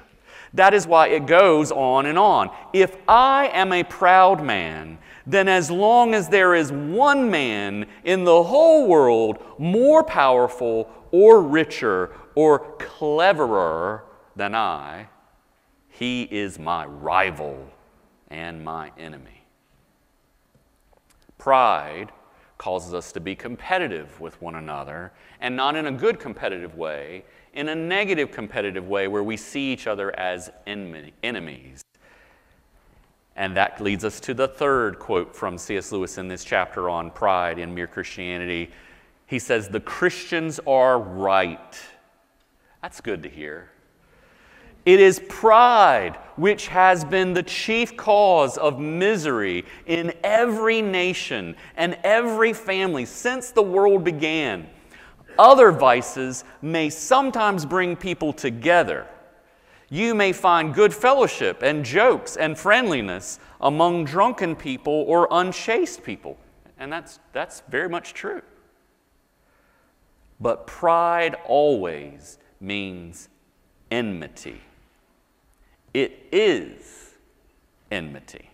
That 0.57 0.73
is 0.73 0.87
why 0.87 1.09
it 1.09 1.27
goes 1.27 1.71
on 1.71 2.07
and 2.07 2.19
on. 2.19 2.51
If 2.73 2.97
I 3.07 3.49
am 3.53 3.75
a 3.75 3.85
proud 3.85 4.43
man, 4.43 4.97
then 5.27 5.49
as 5.49 5.71
long 5.71 6.15
as 6.15 6.29
there 6.31 6.55
is 6.55 6.73
one 6.73 7.31
man 7.31 7.85
in 8.05 8.25
the 8.25 8.43
whole 8.43 8.89
world 8.89 9.39
more 9.59 10.03
powerful 10.03 10.91
or 11.11 11.43
richer 11.43 12.13
or 12.35 12.61
cleverer 12.79 14.05
than 14.35 14.55
I, 14.55 15.09
he 15.91 16.23
is 16.23 16.59
my 16.59 16.87
rival 16.87 17.71
and 18.29 18.65
my 18.65 18.93
enemy. 18.99 19.45
Pride 21.37 22.13
causes 22.59 22.95
us 22.95 23.13
to 23.13 23.21
be 23.21 23.35
competitive 23.35 24.21
with 24.21 24.41
one 24.41 24.55
another, 24.55 25.13
and 25.41 25.55
not 25.55 25.77
in 25.77 25.87
a 25.87 25.93
good 25.93 26.19
competitive 26.19 26.77
way, 26.77 27.25
in 27.53 27.69
a 27.69 27.75
negative 27.75 28.31
competitive 28.31 28.89
way 28.89 29.09
where 29.09 29.23
we 29.23 29.37
see 29.37 29.73
each 29.73 29.87
other 29.87 30.19
as 30.19 30.51
enemies. 30.67 31.83
And 33.37 33.57
that 33.57 33.81
leads 33.81 34.05
us 34.05 34.19
to 34.21 34.35
the 34.35 34.49
third 34.49 34.99
quote 34.99 35.37
from 35.37 35.59
C.S. 35.59 35.93
Lewis 35.93 36.17
in 36.17 36.29
this 36.29 36.45
chapter 36.45 36.89
on 36.89 37.11
pride 37.11 37.59
in 37.59 37.75
mere 37.75 37.87
Christianity. 37.87 38.71
He 39.27 39.39
says, 39.39 39.69
The 39.69 39.81
Christians 39.81 40.59
are 40.67 40.99
right. 40.99 41.79
That's 42.81 43.01
good 43.03 43.23
to 43.25 43.29
hear. 43.29 43.71
It 44.87 45.01
is 45.01 45.21
pride 45.29 46.17
which 46.37 46.69
has 46.69 47.05
been 47.05 47.35
the 47.35 47.43
chief 47.43 47.97
cause 47.97 48.57
of 48.57 48.79
misery 48.79 49.65
in 49.87 50.13
every 50.23 50.81
nation 50.81 51.57
and 51.77 51.99
every 52.05 52.53
family 52.53 53.05
since 53.05 53.51
the 53.51 53.63
world 53.63 54.05
began. 54.05 54.69
Other 55.39 55.73
vices 55.73 56.45
may 56.63 56.89
sometimes 56.89 57.67
bring 57.67 57.97
people 57.97 58.33
together. 58.33 59.07
You 59.89 60.15
may 60.15 60.33
find 60.33 60.73
good 60.73 60.95
fellowship 60.95 61.63
and 61.63 61.85
jokes 61.85 62.37
and 62.37 62.57
friendliness 62.57 63.41
among 63.61 64.05
drunken 64.05 64.55
people 64.55 65.05
or 65.09 65.27
unchaste 65.31 66.05
people. 66.05 66.39
And 66.79 66.93
that's, 66.93 67.19
that's 67.33 67.63
very 67.69 67.89
much 67.89 68.15
true. 68.15 68.43
But 70.41 70.67
pride 70.67 71.35
always 71.47 72.39
means 72.61 73.29
enmity. 73.91 74.61
It 75.97 76.27
is 76.31 77.15
enmity. 77.91 78.51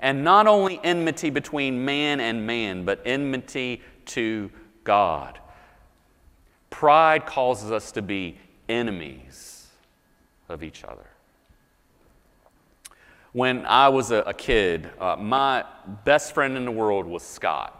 And 0.00 0.24
not 0.24 0.46
only 0.46 0.80
enmity 0.82 1.28
between 1.28 1.84
man 1.84 2.20
and 2.20 2.46
man, 2.46 2.86
but 2.86 3.02
enmity 3.04 3.82
to 4.06 4.50
God. 4.82 5.38
Pride 6.70 7.26
causes 7.26 7.70
us 7.70 7.92
to 7.92 8.00
be 8.00 8.38
enemies 8.66 9.66
of 10.48 10.62
each 10.62 10.84
other. 10.84 11.04
When 13.32 13.66
I 13.66 13.90
was 13.90 14.10
a, 14.10 14.20
a 14.20 14.32
kid, 14.32 14.88
uh, 14.98 15.16
my 15.16 15.66
best 16.06 16.32
friend 16.32 16.56
in 16.56 16.64
the 16.64 16.70
world 16.70 17.04
was 17.04 17.22
Scott. 17.22 17.74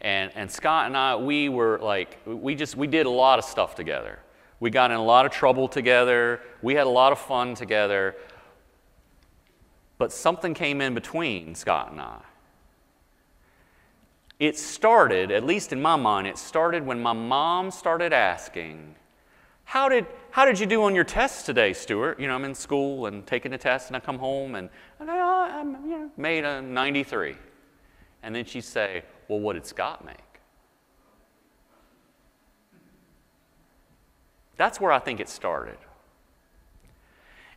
And, 0.00 0.32
and 0.34 0.50
Scott 0.50 0.86
and 0.86 0.96
I, 0.96 1.14
we 1.14 1.48
were 1.48 1.78
like, 1.78 2.18
we 2.26 2.56
just, 2.56 2.76
we 2.76 2.88
did 2.88 3.06
a 3.06 3.10
lot 3.10 3.38
of 3.38 3.44
stuff 3.44 3.76
together. 3.76 4.18
We 4.64 4.70
got 4.70 4.90
in 4.90 4.96
a 4.96 5.04
lot 5.04 5.26
of 5.26 5.30
trouble 5.30 5.68
together. 5.68 6.40
We 6.62 6.74
had 6.74 6.86
a 6.86 6.90
lot 6.90 7.12
of 7.12 7.18
fun 7.18 7.54
together. 7.54 8.16
But 9.98 10.10
something 10.10 10.54
came 10.54 10.80
in 10.80 10.94
between 10.94 11.54
Scott 11.54 11.90
and 11.90 12.00
I. 12.00 12.22
It 14.38 14.58
started, 14.58 15.30
at 15.30 15.44
least 15.44 15.74
in 15.74 15.82
my 15.82 15.96
mind, 15.96 16.26
it 16.28 16.38
started 16.38 16.86
when 16.86 17.02
my 17.02 17.12
mom 17.12 17.70
started 17.70 18.14
asking, 18.14 18.94
How 19.64 19.90
did, 19.90 20.06
how 20.30 20.46
did 20.46 20.58
you 20.58 20.64
do 20.64 20.82
on 20.84 20.94
your 20.94 21.04
tests 21.04 21.42
today, 21.42 21.74
Stuart? 21.74 22.18
You 22.18 22.26
know, 22.26 22.34
I'm 22.34 22.44
in 22.46 22.54
school 22.54 23.04
and 23.04 23.26
taking 23.26 23.52
a 23.52 23.58
test, 23.58 23.88
and 23.88 23.96
I 23.98 24.00
come 24.00 24.18
home 24.18 24.54
and, 24.54 24.70
I, 24.98 25.60
am 25.60 25.76
you 25.84 25.90
know, 25.90 26.10
made 26.16 26.46
a 26.46 26.62
93. 26.62 27.36
And 28.22 28.34
then 28.34 28.46
she'd 28.46 28.64
say, 28.64 29.02
Well, 29.28 29.40
what 29.40 29.56
did 29.56 29.66
Scott 29.66 30.06
make? 30.06 30.23
That's 34.56 34.80
where 34.80 34.92
I 34.92 34.98
think 34.98 35.20
it 35.20 35.28
started. 35.28 35.76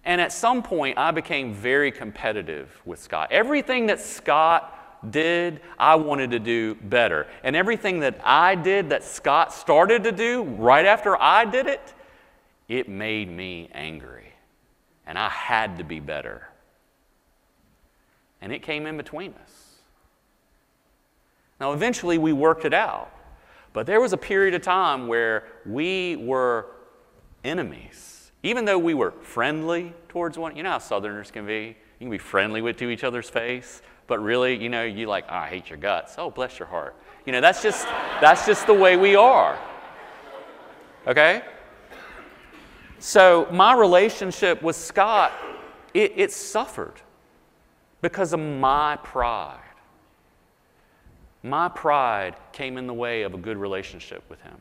And 0.03 0.21
at 0.21 0.31
some 0.31 0.63
point, 0.63 0.97
I 0.97 1.11
became 1.11 1.53
very 1.53 1.91
competitive 1.91 2.81
with 2.85 2.99
Scott. 2.99 3.29
Everything 3.31 3.87
that 3.87 3.99
Scott 3.99 5.11
did, 5.11 5.59
I 5.77 5.95
wanted 5.95 6.31
to 6.31 6.39
do 6.39 6.75
better. 6.75 7.27
And 7.43 7.55
everything 7.55 7.99
that 7.99 8.19
I 8.23 8.55
did 8.55 8.89
that 8.89 9.03
Scott 9.03 9.53
started 9.53 10.05
to 10.05 10.11
do 10.11 10.43
right 10.43 10.85
after 10.85 11.21
I 11.21 11.45
did 11.45 11.67
it, 11.67 11.93
it 12.67 12.87
made 12.87 13.29
me 13.29 13.69
angry. 13.73 14.33
And 15.05 15.19
I 15.19 15.29
had 15.29 15.77
to 15.77 15.83
be 15.83 15.99
better. 15.99 16.47
And 18.41 18.53
it 18.53 18.61
came 18.61 18.85
in 18.85 18.97
between 18.97 19.33
us. 19.43 19.75
Now, 21.59 21.73
eventually, 21.73 22.17
we 22.17 22.33
worked 22.33 22.65
it 22.65 22.73
out. 22.73 23.11
But 23.73 23.85
there 23.85 23.99
was 23.99 24.13
a 24.13 24.17
period 24.17 24.53
of 24.53 24.61
time 24.61 25.07
where 25.07 25.43
we 25.65 26.15
were 26.15 26.67
enemies. 27.47 28.31
Even 28.43 28.65
though 28.65 28.77
we 28.77 28.93
were 28.93 29.11
friendly 29.21 29.93
towards 30.09 30.37
one, 30.37 30.55
you 30.55 30.63
know 30.63 30.71
how 30.71 30.77
Southerners 30.77 31.31
can 31.31 31.45
be? 31.45 31.75
You 31.99 32.05
can 32.05 32.09
be 32.09 32.17
friendly 32.17 32.61
with 32.61 32.77
to 32.77 32.89
each 32.89 33.03
other's 33.03 33.29
face, 33.29 33.81
but 34.05 34.19
really, 34.19 34.55
you 34.55 34.69
know, 34.69 34.83
you 34.83 35.07
like, 35.07 35.25
oh, 35.29 35.35
I 35.35 35.47
hate 35.47 35.69
your 35.69 35.77
guts. 35.77 36.15
Oh, 36.17 36.29
bless 36.29 36.59
your 36.59 36.67
heart. 36.67 36.95
You 37.25 37.31
know, 37.31 37.41
that's 37.41 37.63
just 37.63 37.85
that's 38.21 38.45
just 38.45 38.67
the 38.67 38.73
way 38.73 38.95
we 38.95 39.15
are. 39.15 39.57
Okay? 41.07 41.41
So 42.99 43.47
my 43.51 43.73
relationship 43.73 44.61
with 44.61 44.75
Scott, 44.75 45.31
it, 45.93 46.13
it 46.15 46.31
suffered 46.31 47.01
because 48.01 48.33
of 48.33 48.39
my 48.39 48.97
pride. 49.03 49.59
My 51.43 51.69
pride 51.69 52.35
came 52.51 52.77
in 52.77 52.87
the 52.87 52.93
way 52.93 53.21
of 53.21 53.33
a 53.33 53.37
good 53.37 53.57
relationship 53.57 54.23
with 54.29 54.41
him. 54.41 54.57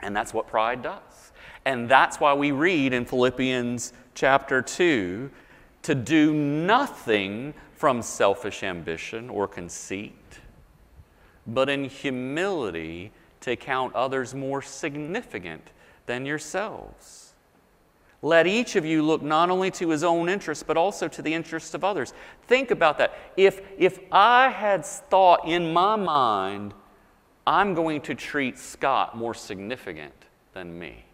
And 0.00 0.16
that's 0.16 0.32
what 0.32 0.46
pride 0.46 0.82
does. 0.82 1.31
And 1.64 1.88
that's 1.88 2.18
why 2.18 2.34
we 2.34 2.52
read 2.52 2.92
in 2.92 3.04
Philippians 3.04 3.92
chapter 4.14 4.62
2 4.62 5.30
to 5.82 5.94
do 5.94 6.32
nothing 6.32 7.54
from 7.74 8.02
selfish 8.02 8.62
ambition 8.62 9.28
or 9.28 9.48
conceit, 9.48 10.14
but 11.46 11.68
in 11.68 11.84
humility 11.84 13.12
to 13.40 13.56
count 13.56 13.94
others 13.94 14.34
more 14.34 14.62
significant 14.62 15.70
than 16.06 16.24
yourselves. 16.24 17.34
Let 18.24 18.46
each 18.46 18.76
of 18.76 18.84
you 18.84 19.02
look 19.02 19.20
not 19.20 19.50
only 19.50 19.72
to 19.72 19.88
his 19.88 20.04
own 20.04 20.28
interests, 20.28 20.62
but 20.62 20.76
also 20.76 21.08
to 21.08 21.22
the 21.22 21.34
interests 21.34 21.74
of 21.74 21.82
others. 21.82 22.14
Think 22.46 22.70
about 22.70 22.98
that. 22.98 23.12
If, 23.36 23.60
if 23.76 23.98
I 24.12 24.48
had 24.48 24.84
thought 24.86 25.48
in 25.48 25.72
my 25.72 25.96
mind, 25.96 26.72
I'm 27.44 27.74
going 27.74 28.00
to 28.02 28.14
treat 28.14 28.58
Scott 28.58 29.16
more 29.16 29.34
significant 29.34 30.14
than 30.52 30.78
me, 30.78 31.04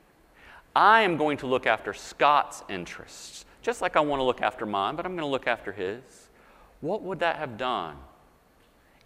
I 0.74 1.02
am 1.02 1.16
going 1.16 1.38
to 1.38 1.46
look 1.46 1.66
after 1.66 1.92
Scott's 1.92 2.62
interests 2.68 3.44
just 3.68 3.82
like 3.82 3.96
I 3.96 4.00
want 4.00 4.20
to 4.20 4.24
look 4.24 4.40
after 4.40 4.64
mine, 4.64 4.96
but 4.96 5.04
I'm 5.04 5.12
going 5.12 5.26
to 5.26 5.30
look 5.30 5.46
after 5.46 5.72
his. 5.72 6.00
What 6.80 7.02
would 7.02 7.20
that 7.20 7.36
have 7.36 7.58
done? 7.58 7.96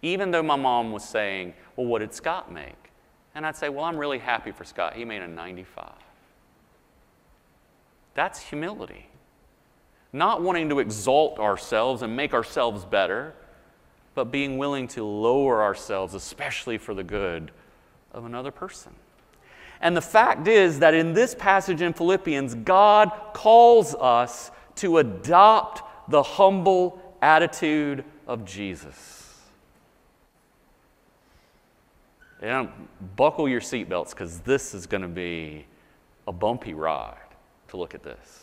Even 0.01 0.31
though 0.31 0.41
my 0.41 0.55
mom 0.55 0.93
was 0.93 1.03
saying, 1.03 1.53
Well, 1.75 1.87
what 1.87 1.99
did 1.99 2.13
Scott 2.13 2.49
make? 2.49 2.91
And 3.35 3.45
I'd 3.45 3.57
say, 3.57 3.67
Well, 3.67 3.83
I'm 3.83 3.97
really 3.97 4.19
happy 4.19 4.51
for 4.51 4.63
Scott. 4.63 4.95
He 4.95 5.03
made 5.03 5.21
a 5.21 5.27
95. 5.27 5.91
That's 8.13 8.39
humility. 8.39 9.07
Not 10.13 10.41
wanting 10.41 10.69
to 10.69 10.79
exalt 10.79 11.39
ourselves 11.39 12.01
and 12.01 12.15
make 12.15 12.33
ourselves 12.33 12.85
better, 12.85 13.33
but 14.15 14.31
being 14.31 14.57
willing 14.57 14.87
to 14.89 15.03
lower 15.03 15.61
ourselves, 15.61 16.13
especially 16.13 16.77
for 16.77 16.93
the 16.93 17.03
good 17.03 17.51
of 18.13 18.23
another 18.23 18.51
person. 18.51 18.93
And 19.83 19.97
the 19.97 20.01
fact 20.01 20.47
is 20.47 20.79
that 20.79 20.93
in 20.93 21.13
this 21.13 21.35
passage 21.35 21.81
in 21.81 21.91
Philippians, 21.91 22.55
God 22.55 23.11
calls 23.33 23.93
us 23.95 24.49
to 24.75 24.99
adopt 24.99 26.09
the 26.09 26.23
humble 26.23 27.17
attitude 27.21 28.05
of 28.25 28.45
Jesus. 28.45 29.41
And 32.41 32.69
buckle 33.17 33.49
your 33.49 33.59
seatbelts 33.59 34.11
because 34.11 34.39
this 34.39 34.73
is 34.73 34.87
going 34.87 35.01
to 35.01 35.09
be 35.09 35.65
a 36.29 36.31
bumpy 36.31 36.73
ride 36.73 37.17
to 37.67 37.75
look 37.75 37.93
at 37.93 38.03
this. 38.03 38.42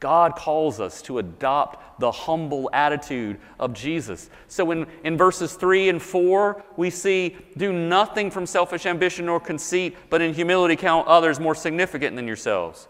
God 0.00 0.34
calls 0.34 0.80
us 0.80 1.02
to 1.02 1.18
adopt 1.18 2.00
the 2.00 2.10
humble 2.10 2.70
attitude 2.72 3.38
of 3.58 3.74
Jesus. 3.74 4.30
So 4.48 4.70
in, 4.70 4.86
in 5.04 5.18
verses 5.18 5.52
3 5.52 5.90
and 5.90 6.02
4, 6.02 6.64
we 6.78 6.88
see 6.88 7.36
do 7.58 7.70
nothing 7.70 8.30
from 8.30 8.46
selfish 8.46 8.86
ambition 8.86 9.28
or 9.28 9.38
conceit, 9.38 9.94
but 10.08 10.22
in 10.22 10.32
humility 10.32 10.74
count 10.74 11.06
others 11.06 11.38
more 11.38 11.54
significant 11.54 12.16
than 12.16 12.26
yourselves. 12.26 12.88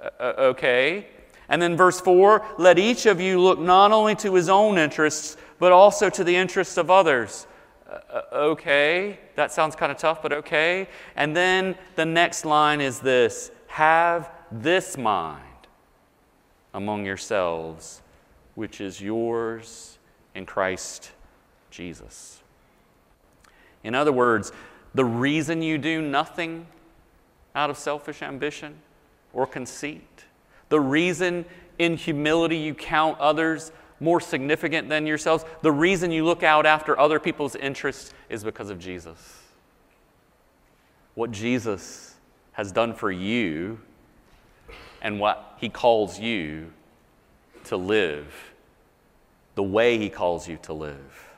Uh, 0.00 0.32
okay. 0.36 1.06
And 1.48 1.62
then 1.62 1.76
verse 1.76 2.00
4 2.00 2.44
let 2.58 2.76
each 2.76 3.06
of 3.06 3.20
you 3.20 3.40
look 3.40 3.60
not 3.60 3.92
only 3.92 4.16
to 4.16 4.34
his 4.34 4.48
own 4.48 4.78
interests, 4.78 5.36
but 5.60 5.70
also 5.70 6.10
to 6.10 6.24
the 6.24 6.34
interests 6.34 6.76
of 6.76 6.90
others. 6.90 7.46
Uh 7.88 8.22
okay. 8.32 9.18
That 9.36 9.50
sounds 9.52 9.74
kind 9.74 9.90
of 9.90 9.96
tough, 9.96 10.22
but 10.22 10.32
okay. 10.32 10.88
And 11.16 11.34
then 11.34 11.76
the 11.94 12.04
next 12.04 12.44
line 12.44 12.80
is 12.80 13.00
this 13.00 13.50
have 13.68 14.30
this 14.50 14.98
mind 14.98 15.47
among 16.74 17.06
yourselves, 17.06 18.02
which 18.54 18.80
is 18.80 19.00
yours 19.00 19.98
in 20.34 20.46
Christ 20.46 21.12
Jesus. 21.70 22.42
In 23.84 23.94
other 23.94 24.12
words, 24.12 24.52
the 24.94 25.04
reason 25.04 25.62
you 25.62 25.78
do 25.78 26.02
nothing 26.02 26.66
out 27.54 27.70
of 27.70 27.76
selfish 27.78 28.22
ambition 28.22 28.76
or 29.32 29.46
conceit, 29.46 30.24
the 30.68 30.80
reason 30.80 31.44
in 31.78 31.96
humility 31.96 32.56
you 32.56 32.74
count 32.74 33.18
others 33.18 33.72
more 34.00 34.20
significant 34.20 34.88
than 34.88 35.06
yourselves, 35.06 35.44
the 35.62 35.72
reason 35.72 36.10
you 36.10 36.24
look 36.24 36.42
out 36.42 36.66
after 36.66 36.98
other 36.98 37.18
people's 37.18 37.56
interests 37.56 38.12
is 38.28 38.44
because 38.44 38.70
of 38.70 38.78
Jesus. 38.78 39.42
What 41.14 41.30
Jesus 41.32 42.14
has 42.52 42.70
done 42.70 42.94
for 42.94 43.10
you 43.10 43.80
and 45.02 45.20
what 45.20 45.56
He 45.58 45.68
calls 45.68 46.18
you 46.18 46.72
to 47.64 47.76
live, 47.76 48.32
the 49.54 49.62
way 49.62 49.98
He 49.98 50.08
calls 50.08 50.48
you 50.48 50.58
to 50.62 50.72
live. 50.72 51.28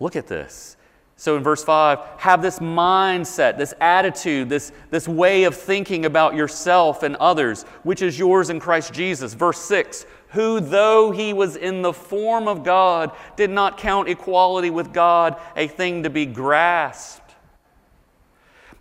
Look 0.00 0.16
at 0.16 0.26
this. 0.26 0.76
So 1.18 1.36
in 1.36 1.42
verse 1.42 1.64
5, 1.64 1.98
have 2.18 2.42
this 2.42 2.58
mindset, 2.58 3.56
this 3.56 3.72
attitude, 3.80 4.50
this, 4.50 4.70
this 4.90 5.08
way 5.08 5.44
of 5.44 5.54
thinking 5.54 6.04
about 6.04 6.34
yourself 6.34 7.02
and 7.02 7.16
others, 7.16 7.62
which 7.84 8.02
is 8.02 8.18
yours 8.18 8.50
in 8.50 8.60
Christ 8.60 8.92
Jesus. 8.92 9.32
Verse 9.32 9.58
6, 9.60 10.04
who, 10.30 10.60
though 10.60 11.12
he 11.12 11.32
was 11.32 11.56
in 11.56 11.80
the 11.80 11.94
form 11.94 12.46
of 12.46 12.62
God, 12.62 13.12
did 13.36 13.48
not 13.48 13.78
count 13.78 14.10
equality 14.10 14.68
with 14.68 14.92
God 14.92 15.40
a 15.56 15.66
thing 15.66 16.02
to 16.02 16.10
be 16.10 16.26
grasped. 16.26 17.34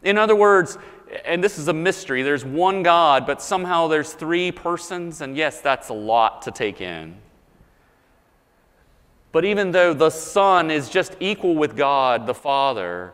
In 0.03 0.17
other 0.17 0.35
words, 0.35 0.77
and 1.23 1.43
this 1.43 1.57
is 1.57 1.67
a 1.67 1.73
mystery. 1.73 2.23
There's 2.23 2.43
one 2.43 2.83
God, 2.83 3.25
but 3.25 3.41
somehow 3.41 3.87
there's 3.87 4.13
three 4.13 4.51
persons, 4.51 5.21
and 5.21 5.37
yes, 5.37 5.61
that's 5.61 5.89
a 5.89 5.93
lot 5.93 6.41
to 6.43 6.51
take 6.51 6.81
in. 6.81 7.15
But 9.31 9.45
even 9.45 9.71
though 9.71 9.93
the 9.93 10.09
Son 10.09 10.71
is 10.71 10.89
just 10.89 11.15
equal 11.19 11.55
with 11.55 11.75
God 11.75 12.25
the 12.25 12.33
Father, 12.33 13.13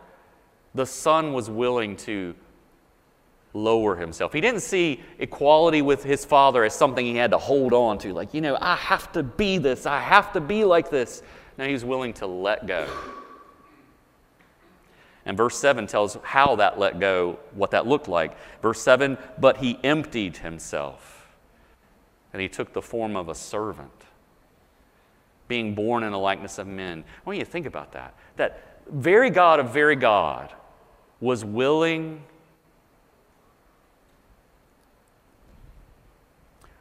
the 0.74 0.86
Son 0.86 1.32
was 1.32 1.50
willing 1.50 1.96
to 1.96 2.34
lower 3.54 3.96
himself. 3.96 4.32
He 4.32 4.40
didn't 4.40 4.60
see 4.60 5.02
equality 5.18 5.82
with 5.82 6.02
his 6.02 6.24
Father 6.24 6.64
as 6.64 6.74
something 6.74 7.04
he 7.04 7.16
had 7.16 7.32
to 7.32 7.38
hold 7.38 7.72
on 7.72 7.98
to, 7.98 8.12
like, 8.12 8.32
you 8.32 8.40
know, 8.40 8.56
I 8.60 8.76
have 8.76 9.12
to 9.12 9.22
be 9.22 9.58
this, 9.58 9.84
I 9.84 10.00
have 10.00 10.32
to 10.32 10.40
be 10.40 10.64
like 10.64 10.90
this. 10.90 11.22
Now 11.58 11.66
was 11.68 11.84
willing 11.84 12.14
to 12.14 12.26
let 12.26 12.66
go. 12.66 12.88
And 15.24 15.36
verse 15.36 15.56
7 15.56 15.86
tells 15.86 16.16
how 16.22 16.56
that 16.56 16.78
let 16.78 16.98
go, 16.98 17.38
what 17.52 17.70
that 17.70 17.86
looked 17.86 18.08
like. 18.08 18.36
Verse 18.60 18.80
7 18.82 19.16
But 19.38 19.58
he 19.58 19.78
emptied 19.84 20.38
himself, 20.38 21.28
and 22.32 22.42
he 22.42 22.48
took 22.48 22.72
the 22.72 22.82
form 22.82 23.16
of 23.16 23.28
a 23.28 23.34
servant, 23.34 23.90
being 25.46 25.74
born 25.74 26.02
in 26.02 26.10
the 26.10 26.18
likeness 26.18 26.58
of 26.58 26.66
men. 26.66 27.04
I 27.06 27.20
want 27.24 27.38
you 27.38 27.44
to 27.44 27.50
think 27.50 27.66
about 27.66 27.92
that. 27.92 28.14
That 28.36 28.80
very 28.90 29.30
God 29.30 29.60
of 29.60 29.72
very 29.72 29.96
God 29.96 30.52
was 31.20 31.44
willing. 31.44 32.22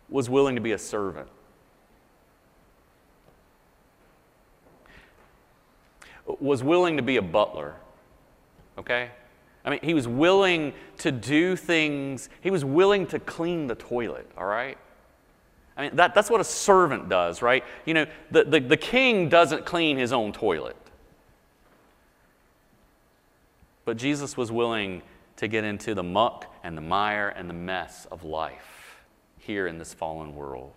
was 0.09 0.29
willing 0.29 0.55
to 0.55 0.61
be 0.61 0.73
a 0.73 0.77
servant. 0.77 1.29
Was 6.25 6.61
willing 6.63 6.97
to 6.97 7.03
be 7.03 7.15
a 7.15 7.21
butler 7.21 7.75
okay? 8.77 9.11
I 9.63 9.69
mean, 9.69 9.79
he 9.83 9.93
was 9.93 10.07
willing 10.07 10.73
to 10.99 11.11
do 11.11 11.55
things, 11.55 12.29
he 12.41 12.49
was 12.49 12.65
willing 12.65 13.05
to 13.07 13.19
clean 13.19 13.67
the 13.67 13.75
toilet, 13.75 14.29
all 14.37 14.45
right? 14.45 14.77
I 15.77 15.83
mean, 15.83 15.95
that, 15.95 16.13
that's 16.13 16.29
what 16.29 16.41
a 16.41 16.45
servant 16.45 17.09
does, 17.09 17.41
right? 17.41 17.63
You 17.85 17.93
know, 17.93 18.05
the, 18.29 18.43
the, 18.43 18.59
the 18.59 18.77
king 18.77 19.29
doesn't 19.29 19.65
clean 19.65 19.97
his 19.97 20.11
own 20.11 20.33
toilet. 20.33 20.75
But 23.85 23.97
Jesus 23.97 24.35
was 24.35 24.51
willing 24.51 25.01
to 25.37 25.47
get 25.47 25.63
into 25.63 25.95
the 25.95 26.03
muck 26.03 26.53
and 26.63 26.77
the 26.77 26.81
mire 26.81 27.29
and 27.29 27.49
the 27.49 27.53
mess 27.53 28.05
of 28.11 28.23
life 28.23 29.01
here 29.39 29.65
in 29.65 29.77
this 29.77 29.93
fallen 29.93 30.35
world. 30.35 30.73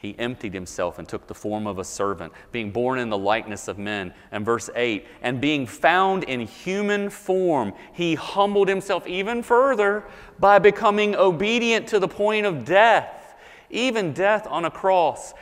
He 0.00 0.18
emptied 0.18 0.54
himself 0.54 0.98
and 0.98 1.06
took 1.06 1.26
the 1.26 1.34
form 1.34 1.66
of 1.66 1.78
a 1.78 1.84
servant, 1.84 2.32
being 2.52 2.70
born 2.70 2.98
in 2.98 3.10
the 3.10 3.18
likeness 3.18 3.68
of 3.68 3.78
men. 3.78 4.14
And 4.32 4.46
verse 4.46 4.70
8, 4.74 5.06
and 5.20 5.42
being 5.42 5.66
found 5.66 6.24
in 6.24 6.40
human 6.40 7.10
form, 7.10 7.74
he 7.92 8.14
humbled 8.14 8.68
himself 8.68 9.06
even 9.06 9.42
further 9.42 10.04
by 10.38 10.58
becoming 10.58 11.14
obedient 11.14 11.86
to 11.88 11.98
the 11.98 12.08
point 12.08 12.46
of 12.46 12.64
death, 12.64 13.34
even 13.68 14.14
death 14.14 14.46
on 14.46 14.64
a 14.64 14.70
cross. 14.70 15.34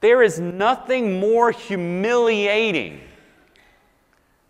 There 0.00 0.22
is 0.22 0.40
nothing 0.40 1.20
more 1.20 1.50
humiliating 1.50 3.02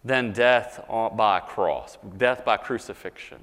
than 0.04 0.32
death 0.32 0.84
by 0.88 1.38
a 1.38 1.40
cross, 1.40 1.98
death 2.16 2.44
by 2.44 2.56
crucifixion. 2.56 3.40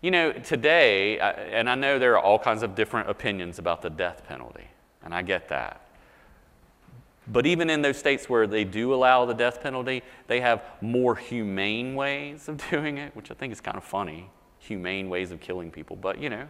You 0.00 0.12
know, 0.12 0.32
today, 0.32 1.18
and 1.18 1.68
I 1.68 1.74
know 1.74 1.98
there 1.98 2.14
are 2.14 2.22
all 2.22 2.38
kinds 2.38 2.62
of 2.62 2.74
different 2.74 3.10
opinions 3.10 3.58
about 3.58 3.82
the 3.82 3.90
death 3.90 4.22
penalty, 4.28 4.68
and 5.02 5.12
I 5.12 5.22
get 5.22 5.48
that. 5.48 5.88
But 7.30 7.46
even 7.46 7.68
in 7.68 7.82
those 7.82 7.98
states 7.98 8.28
where 8.28 8.46
they 8.46 8.64
do 8.64 8.94
allow 8.94 9.26
the 9.26 9.34
death 9.34 9.60
penalty, 9.60 10.02
they 10.28 10.40
have 10.40 10.62
more 10.80 11.14
humane 11.14 11.94
ways 11.94 12.48
of 12.48 12.62
doing 12.70 12.98
it, 12.98 13.14
which 13.14 13.30
I 13.30 13.34
think 13.34 13.52
is 13.52 13.60
kind 13.60 13.76
of 13.76 13.84
funny. 13.84 14.30
Humane 14.60 15.08
ways 15.08 15.30
of 15.30 15.40
killing 15.40 15.70
people. 15.70 15.96
But, 15.96 16.18
you 16.18 16.30
know, 16.30 16.46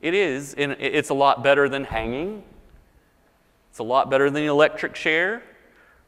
it 0.00 0.14
is. 0.14 0.54
It's 0.58 1.10
a 1.10 1.14
lot 1.14 1.42
better 1.42 1.68
than 1.68 1.84
hanging, 1.84 2.42
it's 3.70 3.80
a 3.80 3.84
lot 3.84 4.10
better 4.10 4.30
than 4.30 4.42
the 4.42 4.46
electric 4.46 4.94
chair, 4.94 5.42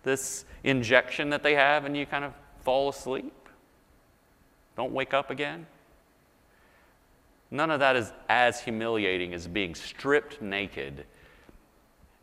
this 0.02 0.44
injection 0.64 1.30
that 1.30 1.42
they 1.42 1.54
have, 1.54 1.84
and 1.84 1.96
you 1.96 2.06
kind 2.06 2.24
of 2.24 2.32
fall 2.62 2.88
asleep. 2.88 3.34
Don't 4.76 4.92
wake 4.92 5.12
up 5.12 5.30
again. 5.30 5.66
None 7.50 7.70
of 7.70 7.80
that 7.80 7.96
is 7.96 8.12
as 8.28 8.60
humiliating 8.60 9.34
as 9.34 9.48
being 9.48 9.74
stripped 9.74 10.40
naked 10.40 11.04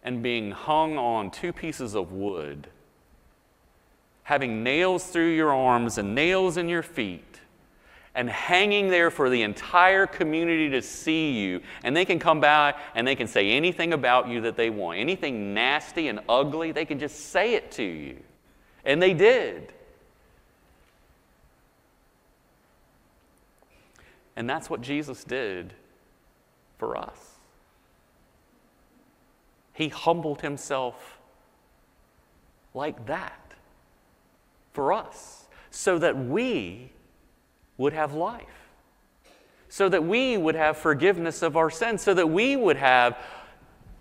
and 0.04 0.24
being 0.24 0.52
hung 0.52 0.98
on 0.98 1.32
two 1.32 1.52
pieces 1.52 1.96
of 1.96 2.14
wood, 2.14 2.68
having 4.24 4.64
nails 4.64 5.06
through 5.08 5.32
your 5.36 5.54
arms 5.54 5.98
and 5.98 6.16
nails 6.16 6.56
in 6.56 6.70
your 6.70 6.84
feet, 6.84 7.42
and 8.16 8.30
hanging 8.30 8.88
there 8.88 9.12
for 9.12 9.30
the 9.30 9.44
entire 9.44 10.08
community 10.08 10.70
to 10.70 10.82
see 10.82 11.34
you. 11.34 11.62
And 11.84 11.96
they 11.96 12.06
can 12.06 12.18
come 12.20 12.40
by 12.40 12.74
and 12.96 13.06
they 13.06 13.16
can 13.16 13.28
say 13.28 13.52
anything 13.52 13.94
about 13.94 14.28
you 14.28 14.42
that 14.42 14.56
they 14.56 14.70
want. 14.70 14.98
Anything 14.98 15.54
nasty 15.54 16.08
and 16.08 16.22
ugly, 16.28 16.72
they 16.72 16.86
can 16.86 16.98
just 16.98 17.32
say 17.32 17.54
it 17.54 17.70
to 17.74 17.84
you. 17.84 18.18
And 18.86 19.00
they 19.02 19.14
did. 19.14 19.72
And 24.38 24.48
that's 24.48 24.70
what 24.70 24.82
Jesus 24.82 25.24
did 25.24 25.74
for 26.78 26.96
us. 26.96 27.18
He 29.74 29.90
humbled 29.90 30.42
himself 30.42 31.18
like 32.76 33.08
that 33.08 33.54
for 34.74 34.94
us 34.94 35.48
so 35.72 35.98
that 35.98 36.16
we 36.16 36.92
would 37.80 37.94
have 37.94 38.14
life, 38.14 38.70
so 39.70 39.90
that 39.90 40.04
we 40.04 40.38
would 40.38 40.56
have 40.56 40.78
forgiveness 40.78 41.42
of 41.42 41.58
our 41.58 41.72
sins, 41.72 42.04
so 42.04 42.14
that 42.14 42.30
we 42.30 42.56
would 42.56 42.78
have 42.78 43.18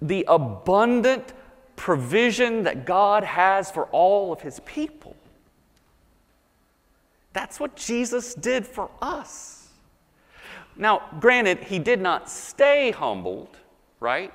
the 0.03 0.23
abundant 0.29 1.33
provision 1.77 2.65
that 2.65 2.85
God 2.85 3.25
has 3.25 3.71
for 3.71 3.87
all 3.87 4.35
of 4.35 4.43
his 4.43 4.61
people. 4.61 5.17
That's 7.33 7.59
what 7.59 7.75
Jesus 7.75 8.35
did 8.35 8.67
for 8.67 8.91
us. 9.01 9.66
Now, 10.77 11.03
granted, 11.21 11.65
he 11.65 11.79
did 11.79 12.01
not 12.01 12.31
stay 12.31 12.91
humbled, 12.91 13.57
right? 14.01 14.33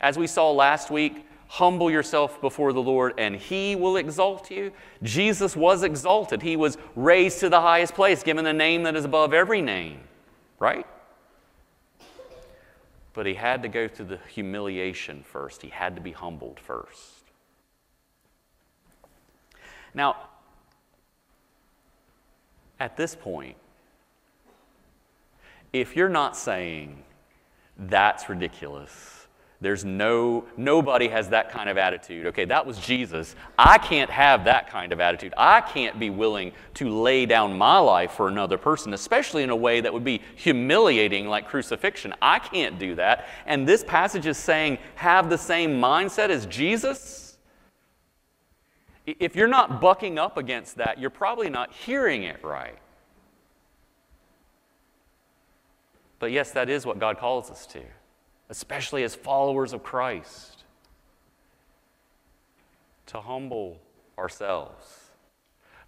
As 0.00 0.16
we 0.16 0.26
saw 0.26 0.52
last 0.52 0.90
week, 0.90 1.26
humble 1.48 1.90
yourself 1.90 2.40
before 2.40 2.72
the 2.72 2.82
Lord 2.82 3.14
and 3.18 3.34
he 3.34 3.74
will 3.74 3.96
exalt 3.96 4.50
you. 4.50 4.70
Jesus 5.02 5.56
was 5.56 5.82
exalted. 5.82 6.42
He 6.42 6.56
was 6.56 6.78
raised 6.94 7.40
to 7.40 7.48
the 7.48 7.60
highest 7.60 7.94
place, 7.94 8.22
given 8.22 8.44
the 8.44 8.52
name 8.52 8.82
that 8.84 8.94
is 8.94 9.04
above 9.04 9.34
every 9.34 9.62
name, 9.62 10.00
right? 10.58 10.86
But 13.14 13.26
he 13.26 13.34
had 13.34 13.62
to 13.62 13.68
go 13.68 13.88
through 13.88 14.06
the 14.06 14.20
humiliation 14.28 15.24
first. 15.24 15.62
He 15.62 15.70
had 15.70 15.96
to 15.96 16.00
be 16.00 16.12
humbled 16.12 16.60
first. 16.60 17.24
Now, 19.94 20.28
at 22.78 22.96
this 22.96 23.16
point, 23.16 23.56
if 25.72 25.96
you're 25.96 26.08
not 26.08 26.36
saying, 26.36 27.02
that's 27.76 28.28
ridiculous, 28.28 29.18
there's 29.60 29.84
no, 29.84 30.44
nobody 30.56 31.08
has 31.08 31.30
that 31.30 31.50
kind 31.50 31.68
of 31.68 31.76
attitude. 31.76 32.26
Okay, 32.26 32.44
that 32.44 32.64
was 32.64 32.78
Jesus. 32.78 33.34
I 33.58 33.78
can't 33.78 34.08
have 34.08 34.44
that 34.44 34.70
kind 34.70 34.92
of 34.92 35.00
attitude. 35.00 35.34
I 35.36 35.60
can't 35.60 35.98
be 35.98 36.10
willing 36.10 36.52
to 36.74 36.88
lay 36.88 37.26
down 37.26 37.58
my 37.58 37.78
life 37.78 38.12
for 38.12 38.28
another 38.28 38.56
person, 38.56 38.94
especially 38.94 39.42
in 39.42 39.50
a 39.50 39.56
way 39.56 39.80
that 39.80 39.92
would 39.92 40.04
be 40.04 40.22
humiliating 40.36 41.26
like 41.26 41.48
crucifixion. 41.48 42.14
I 42.22 42.38
can't 42.38 42.78
do 42.78 42.94
that. 42.94 43.26
And 43.46 43.66
this 43.66 43.82
passage 43.82 44.26
is 44.26 44.38
saying, 44.38 44.78
have 44.94 45.28
the 45.28 45.38
same 45.38 45.80
mindset 45.80 46.28
as 46.28 46.46
Jesus. 46.46 47.36
If 49.06 49.34
you're 49.34 49.48
not 49.48 49.80
bucking 49.80 50.20
up 50.20 50.36
against 50.36 50.76
that, 50.76 51.00
you're 51.00 51.10
probably 51.10 51.50
not 51.50 51.72
hearing 51.72 52.22
it 52.22 52.44
right. 52.44 52.78
But 56.18 56.32
yes, 56.32 56.50
that 56.52 56.68
is 56.68 56.84
what 56.84 56.98
God 56.98 57.18
calls 57.18 57.50
us 57.50 57.66
to, 57.66 57.82
especially 58.50 59.04
as 59.04 59.14
followers 59.14 59.72
of 59.72 59.82
Christ, 59.82 60.64
to 63.06 63.20
humble 63.20 63.80
ourselves. 64.18 64.84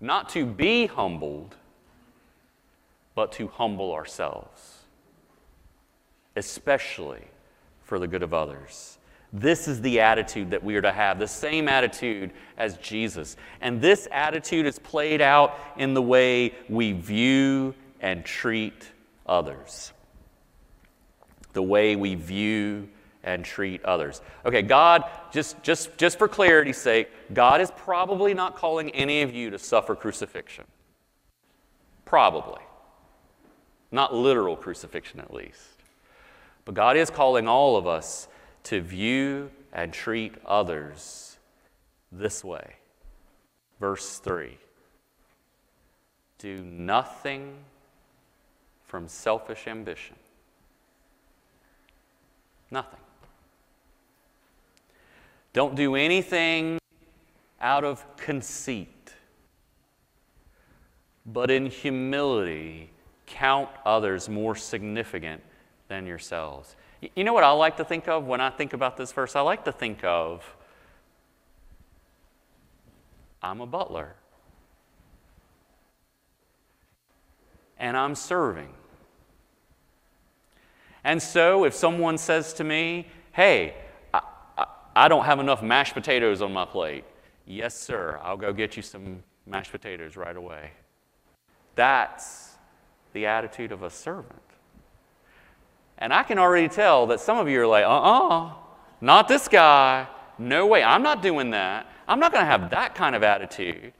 Not 0.00 0.30
to 0.30 0.46
be 0.46 0.86
humbled, 0.86 1.56
but 3.14 3.32
to 3.32 3.48
humble 3.48 3.92
ourselves, 3.92 4.78
especially 6.36 7.24
for 7.82 7.98
the 7.98 8.06
good 8.06 8.22
of 8.22 8.32
others. 8.32 8.98
This 9.32 9.68
is 9.68 9.80
the 9.80 10.00
attitude 10.00 10.50
that 10.50 10.64
we 10.64 10.74
are 10.76 10.82
to 10.82 10.90
have, 10.90 11.18
the 11.18 11.28
same 11.28 11.68
attitude 11.68 12.32
as 12.56 12.78
Jesus. 12.78 13.36
And 13.60 13.80
this 13.80 14.08
attitude 14.10 14.66
is 14.66 14.78
played 14.78 15.20
out 15.20 15.58
in 15.76 15.94
the 15.94 16.02
way 16.02 16.54
we 16.68 16.92
view 16.92 17.74
and 18.00 18.24
treat 18.24 18.88
others. 19.26 19.92
The 21.52 21.62
way 21.62 21.96
we 21.96 22.14
view 22.14 22.88
and 23.22 23.44
treat 23.44 23.84
others. 23.84 24.22
Okay, 24.46 24.62
God, 24.62 25.04
just, 25.30 25.62
just, 25.62 25.96
just 25.98 26.18
for 26.18 26.28
clarity's 26.28 26.78
sake, 26.78 27.08
God 27.32 27.60
is 27.60 27.70
probably 27.76 28.34
not 28.34 28.56
calling 28.56 28.90
any 28.90 29.22
of 29.22 29.34
you 29.34 29.50
to 29.50 29.58
suffer 29.58 29.94
crucifixion. 29.94 30.64
Probably. 32.04 32.62
Not 33.92 34.14
literal 34.14 34.56
crucifixion, 34.56 35.20
at 35.20 35.34
least. 35.34 35.82
But 36.64 36.74
God 36.74 36.96
is 36.96 37.10
calling 37.10 37.48
all 37.48 37.76
of 37.76 37.86
us 37.86 38.28
to 38.64 38.80
view 38.80 39.50
and 39.72 39.92
treat 39.92 40.34
others 40.46 41.38
this 42.12 42.44
way. 42.44 42.74
Verse 43.78 44.18
3 44.18 44.56
Do 46.38 46.62
nothing 46.62 47.54
from 48.86 49.08
selfish 49.08 49.66
ambition. 49.66 50.16
Nothing. 52.70 53.00
Don't 55.52 55.74
do 55.74 55.96
anything 55.96 56.78
out 57.60 57.84
of 57.84 58.04
conceit, 58.16 59.12
but 61.26 61.50
in 61.50 61.66
humility, 61.66 62.90
count 63.26 63.68
others 63.84 64.28
more 64.28 64.54
significant 64.54 65.42
than 65.88 66.06
yourselves. 66.06 66.76
You 67.14 67.24
know 67.24 67.32
what 67.32 67.44
I 67.44 67.50
like 67.50 67.76
to 67.78 67.84
think 67.84 68.08
of 68.08 68.26
when 68.26 68.40
I 68.40 68.50
think 68.50 68.72
about 68.72 68.96
this 68.96 69.12
verse? 69.12 69.34
I 69.34 69.40
like 69.40 69.64
to 69.64 69.72
think 69.72 70.04
of 70.04 70.44
I'm 73.42 73.60
a 73.60 73.66
butler. 73.66 74.14
And 77.78 77.96
I'm 77.96 78.14
serving. 78.14 78.74
And 81.04 81.22
so 81.22 81.64
if 81.64 81.74
someone 81.74 82.18
says 82.18 82.52
to 82.54 82.64
me, 82.64 83.06
hey, 83.32 83.74
I, 84.12 84.66
I, 84.94 85.08
don't 85.08 85.24
have 85.24 85.40
enough 85.40 85.62
mashed 85.62 85.94
potatoes 85.94 86.42
on 86.42 86.52
my 86.52 86.64
plate, 86.64 87.04
yes, 87.46 87.74
sir, 87.74 88.20
I'll 88.22 88.36
go 88.36 88.52
get 88.52 88.76
you 88.76 88.82
some 88.82 89.22
mashed 89.46 89.72
potatoes 89.72 90.16
right 90.16 90.36
away. 90.36 90.72
That's 91.74 92.56
the 93.12 93.26
attitude 93.26 93.72
of 93.72 93.82
a 93.82 93.90
servant. 93.90 94.40
And 95.98 96.12
I 96.12 96.22
can 96.22 96.38
already 96.38 96.68
tell 96.68 97.06
that 97.08 97.20
some 97.20 97.38
of 97.38 97.48
you 97.48 97.60
are 97.60 97.66
like, 97.66 97.84
uh 97.84 97.88
uh-uh, 97.88 98.28
uh, 98.28 98.52
not 99.00 99.28
this 99.28 99.48
guy. 99.48 100.06
No 100.38 100.66
way, 100.66 100.82
I'm 100.82 101.02
not 101.02 101.22
doing 101.22 101.50
that. 101.50 101.86
I'm 102.08 102.18
not 102.18 102.32
going 102.32 102.42
to 102.42 102.50
have 102.50 102.70
that 102.70 102.94
kind 102.94 103.14
of 103.14 103.22
attitude. 103.22 103.92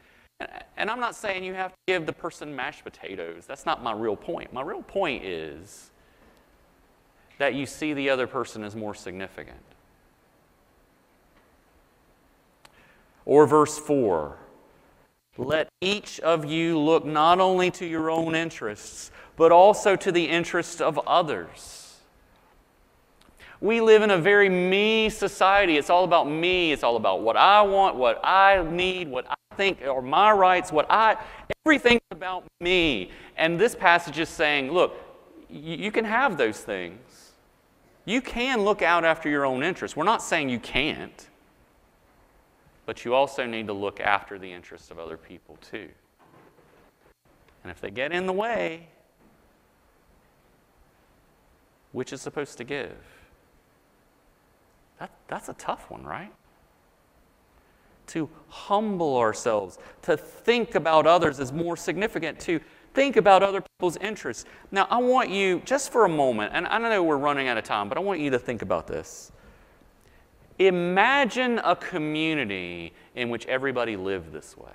And 0.76 0.90
I'm 0.90 1.00
not 1.00 1.14
saying 1.14 1.44
you 1.44 1.52
have 1.52 1.72
to 1.72 1.76
give 1.86 2.06
the 2.06 2.12
person 2.12 2.56
mashed 2.56 2.82
potatoes. 2.82 3.44
That's 3.46 3.66
not 3.66 3.82
my 3.82 3.92
real 3.92 4.16
point. 4.16 4.52
My 4.52 4.62
real 4.62 4.82
point 4.82 5.24
is 5.24 5.90
that 7.40 7.54
you 7.54 7.64
see 7.64 7.94
the 7.94 8.10
other 8.10 8.26
person 8.26 8.62
as 8.62 8.76
more 8.76 8.94
significant. 8.94 9.56
Or 13.24 13.46
verse 13.46 13.78
4 13.78 14.36
Let 15.38 15.70
each 15.80 16.20
of 16.20 16.44
you 16.44 16.78
look 16.78 17.06
not 17.06 17.40
only 17.40 17.70
to 17.72 17.86
your 17.86 18.10
own 18.10 18.34
interests, 18.34 19.10
but 19.36 19.50
also 19.50 19.96
to 19.96 20.12
the 20.12 20.26
interests 20.26 20.82
of 20.82 20.98
others. 21.06 21.96
We 23.62 23.80
live 23.80 24.02
in 24.02 24.10
a 24.10 24.18
very 24.18 24.50
me 24.50 25.08
society. 25.08 25.78
It's 25.78 25.88
all 25.88 26.04
about 26.04 26.28
me. 26.28 26.72
It's 26.72 26.82
all 26.82 26.96
about 26.96 27.22
what 27.22 27.38
I 27.38 27.62
want, 27.62 27.96
what 27.96 28.20
I 28.22 28.62
need, 28.70 29.08
what 29.08 29.26
I 29.26 29.56
think 29.56 29.80
are 29.82 30.02
my 30.02 30.30
rights, 30.30 30.72
what 30.72 30.86
I, 30.90 31.16
everything's 31.64 32.00
about 32.10 32.44
me. 32.60 33.10
And 33.38 33.58
this 33.58 33.74
passage 33.74 34.18
is 34.18 34.28
saying, 34.28 34.70
look, 34.70 34.94
you 35.48 35.90
can 35.90 36.04
have 36.04 36.36
those 36.36 36.60
things. 36.60 36.98
You 38.10 38.20
can 38.20 38.64
look 38.64 38.82
out 38.82 39.04
after 39.04 39.28
your 39.28 39.46
own 39.46 39.62
interests. 39.62 39.96
We're 39.96 40.02
not 40.02 40.20
saying 40.20 40.48
you 40.48 40.58
can't, 40.58 41.28
but 42.84 43.04
you 43.04 43.14
also 43.14 43.46
need 43.46 43.68
to 43.68 43.72
look 43.72 44.00
after 44.00 44.36
the 44.36 44.52
interests 44.52 44.90
of 44.90 44.98
other 44.98 45.16
people 45.16 45.58
too. 45.62 45.88
And 47.62 47.70
if 47.70 47.80
they 47.80 47.92
get 47.92 48.10
in 48.10 48.26
the 48.26 48.32
way, 48.32 48.88
which 51.92 52.12
is 52.12 52.20
supposed 52.20 52.58
to 52.58 52.64
give? 52.64 52.96
That, 54.98 55.12
that's 55.28 55.48
a 55.48 55.54
tough 55.54 55.88
one, 55.88 56.02
right? 56.02 56.32
To 58.08 58.28
humble 58.48 59.18
ourselves, 59.18 59.78
to 60.02 60.16
think 60.16 60.74
about 60.74 61.06
others 61.06 61.38
as 61.38 61.52
more 61.52 61.76
significant, 61.76 62.40
to 62.40 62.60
think 62.94 63.16
about 63.16 63.42
other 63.42 63.60
people's 63.60 63.96
interests. 63.96 64.44
Now, 64.70 64.86
I 64.90 64.98
want 64.98 65.30
you, 65.30 65.60
just 65.64 65.92
for 65.92 66.04
a 66.04 66.08
moment, 66.08 66.52
and 66.54 66.66
I 66.66 66.78
know 66.78 67.02
we're 67.02 67.16
running 67.16 67.48
out 67.48 67.56
of 67.56 67.64
time, 67.64 67.88
but 67.88 67.98
I 67.98 68.00
want 68.00 68.20
you 68.20 68.30
to 68.30 68.38
think 68.38 68.62
about 68.62 68.86
this. 68.86 69.32
Imagine 70.58 71.58
a 71.60 71.74
community 71.74 72.92
in 73.14 73.30
which 73.30 73.46
everybody 73.46 73.96
lived 73.96 74.32
this 74.32 74.56
way. 74.56 74.72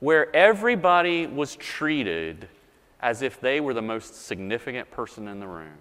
Where 0.00 0.34
everybody 0.34 1.26
was 1.26 1.54
treated 1.56 2.48
as 3.00 3.22
if 3.22 3.40
they 3.40 3.60
were 3.60 3.74
the 3.74 3.82
most 3.82 4.26
significant 4.26 4.90
person 4.90 5.28
in 5.28 5.40
the 5.40 5.46
room. 5.46 5.78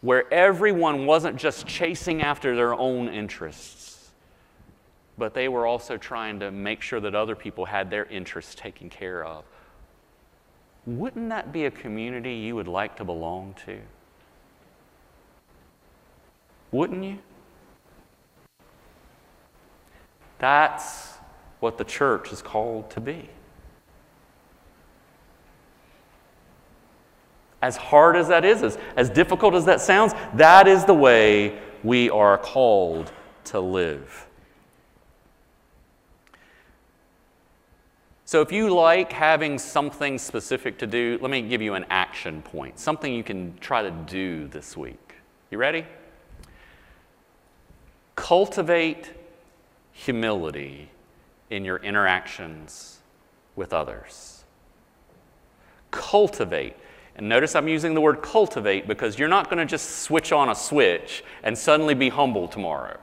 Where 0.00 0.32
everyone 0.32 1.04
wasn't 1.06 1.36
just 1.36 1.66
chasing 1.66 2.22
after 2.22 2.56
their 2.56 2.74
own 2.74 3.08
interests, 3.08 4.10
but 5.18 5.34
they 5.34 5.48
were 5.48 5.66
also 5.66 5.98
trying 5.98 6.40
to 6.40 6.50
make 6.50 6.80
sure 6.80 7.00
that 7.00 7.14
other 7.14 7.36
people 7.36 7.66
had 7.66 7.90
their 7.90 8.06
interests 8.06 8.54
taken 8.54 8.88
care 8.88 9.24
of. 9.24 9.44
Wouldn't 10.86 11.28
that 11.28 11.52
be 11.52 11.66
a 11.66 11.70
community 11.70 12.34
you 12.34 12.56
would 12.56 12.68
like 12.68 12.96
to 12.96 13.04
belong 13.04 13.54
to? 13.66 13.78
Wouldn't 16.72 17.04
you? 17.04 17.18
That's 20.38 21.14
what 21.60 21.76
the 21.76 21.84
church 21.84 22.32
is 22.32 22.40
called 22.40 22.90
to 22.92 23.00
be. 23.00 23.28
As 27.62 27.76
hard 27.76 28.16
as 28.16 28.28
that 28.28 28.44
is, 28.44 28.62
as, 28.62 28.78
as 28.96 29.10
difficult 29.10 29.54
as 29.54 29.64
that 29.66 29.80
sounds, 29.80 30.14
that 30.34 30.66
is 30.66 30.84
the 30.84 30.94
way 30.94 31.58
we 31.82 32.08
are 32.10 32.38
called 32.38 33.12
to 33.44 33.60
live. 33.60 34.26
So, 38.24 38.42
if 38.42 38.52
you 38.52 38.72
like 38.72 39.10
having 39.12 39.58
something 39.58 40.16
specific 40.16 40.78
to 40.78 40.86
do, 40.86 41.18
let 41.20 41.32
me 41.32 41.42
give 41.42 41.60
you 41.60 41.74
an 41.74 41.84
action 41.90 42.42
point, 42.42 42.78
something 42.78 43.12
you 43.12 43.24
can 43.24 43.58
try 43.58 43.82
to 43.82 43.90
do 43.90 44.46
this 44.46 44.76
week. 44.76 45.14
You 45.50 45.58
ready? 45.58 45.84
Cultivate 48.14 49.10
humility 49.90 50.90
in 51.50 51.64
your 51.64 51.78
interactions 51.78 53.00
with 53.56 53.72
others. 53.72 54.44
Cultivate. 55.90 56.76
And 57.20 57.28
notice 57.28 57.54
I'm 57.54 57.68
using 57.68 57.94
the 57.94 58.00
word 58.00 58.22
cultivate 58.22 58.88
because 58.88 59.18
you're 59.18 59.28
not 59.28 59.50
going 59.50 59.58
to 59.58 59.66
just 59.66 60.00
switch 60.00 60.32
on 60.32 60.48
a 60.48 60.54
switch 60.54 61.22
and 61.42 61.56
suddenly 61.56 61.94
be 61.94 62.08
humble 62.08 62.48
tomorrow. 62.48 62.98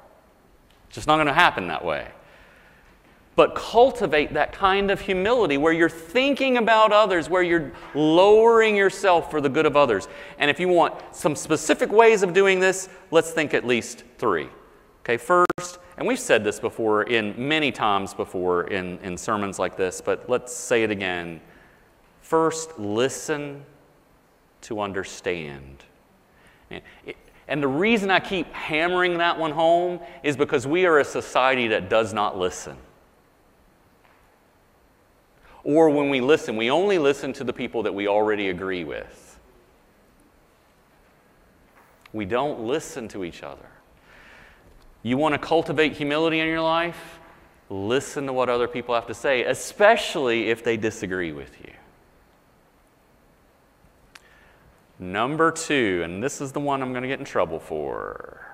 It's 0.88 0.95
just 0.95 1.08
not 1.08 1.15
going 1.17 1.27
to 1.27 1.34
happen 1.34 1.67
that 1.67 1.86
way 1.86 2.10
but 3.38 3.53
cultivate 3.53 4.34
that 4.34 4.51
kind 4.51 4.89
of 4.89 4.99
humility 4.99 5.60
where 5.60 5.71
you're 5.71 5.88
thinking 5.88 6.58
about 6.58 6.91
others, 6.91 7.30
where 7.30 7.43
you're 7.43 7.71
lowering 7.93 8.75
yourself 8.75 9.30
for 9.30 9.39
the 9.39 9.47
good 9.47 9.67
of 9.67 9.77
others. 9.77 10.08
And 10.39 10.49
if 10.49 10.60
you 10.60 10.67
want 10.67 10.95
some 11.12 11.36
specific 11.36 11.91
ways 11.91 12.23
of 12.23 12.34
doing 12.34 12.60
this, 12.60 12.89
let's 13.12 13.30
think 13.30 13.53
at 13.53 13.63
least 13.63 14.03
three. 14.17 14.49
Okay, 15.01 15.17
first, 15.17 15.77
and 15.97 16.08
we've 16.08 16.19
said 16.19 16.43
this 16.43 16.60
before 16.60 17.03
in 17.03 17.36
many 17.38 17.71
times 17.71 18.15
before 18.15 18.63
in, 18.69 18.97
in 19.03 19.15
sermons 19.15 19.60
like 19.60 19.77
this, 19.77 20.01
but 20.01 20.27
let's 20.27 20.51
say 20.51 20.82
it 20.82 20.89
again. 20.89 21.39
First, 22.21 22.80
listen 22.80 23.63
to 24.67 24.82
understand. 24.82 25.84
And, 27.47 27.63
the 27.63 27.67
reason 27.67 28.12
I 28.12 28.19
keep 28.19 28.51
hammering 28.51 29.19
that 29.19 29.39
one 29.39 29.51
home 29.51 30.01
is 30.23 30.36
because 30.36 30.67
we 30.67 30.86
are 30.86 30.99
a 30.99 31.06
society 31.06 31.69
that 31.69 31.89
does 31.89 32.13
not 32.13 32.38
listen. 32.38 32.75
Or 35.63 35.89
when 35.89 36.10
we 36.10 36.19
listen, 36.19 36.58
we 36.58 36.69
only 36.69 36.97
listen 36.97 37.32
to 37.34 37.45
the 37.45 37.53
people 37.53 37.84
that 37.84 37.93
we 37.93 38.08
already 38.08 38.49
agree 38.49 38.84
with. 38.84 39.39
We 42.12 42.25
don't 42.25 42.62
listen 42.62 43.08
to 43.10 43.23
each 43.23 43.43
other. 43.43 43.69
You 45.03 45.15
want 45.15 45.34
to 45.34 45.39
cultivate 45.39 45.93
humility 45.93 46.39
in 46.39 46.47
your 46.47 46.62
life? 46.62 47.19
Listen 47.69 48.25
to 48.25 48.34
what 48.34 48.49
other 48.49 48.67
people 48.67 48.95
have 48.95 49.08
to 49.08 49.13
say, 49.13 49.45
especially 49.45 50.49
if 50.49 50.63
they 50.63 50.75
disagree 50.75 51.32
with 51.32 51.58
you. 51.63 51.71
Number 54.99 55.51
two, 55.51 56.01
and 56.03 56.23
this 56.23 56.41
is 56.41 56.51
the 56.51 56.60
one 56.60 56.81
I'm 56.81 56.91
going 56.91 57.03
to 57.03 57.07
get 57.07 57.19
in 57.19 57.25
trouble 57.25 57.60
for 57.60 58.47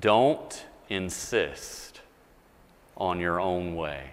don't 0.00 0.66
insist 0.88 2.00
on 2.96 3.20
your 3.20 3.40
own 3.40 3.74
way. 3.74 4.10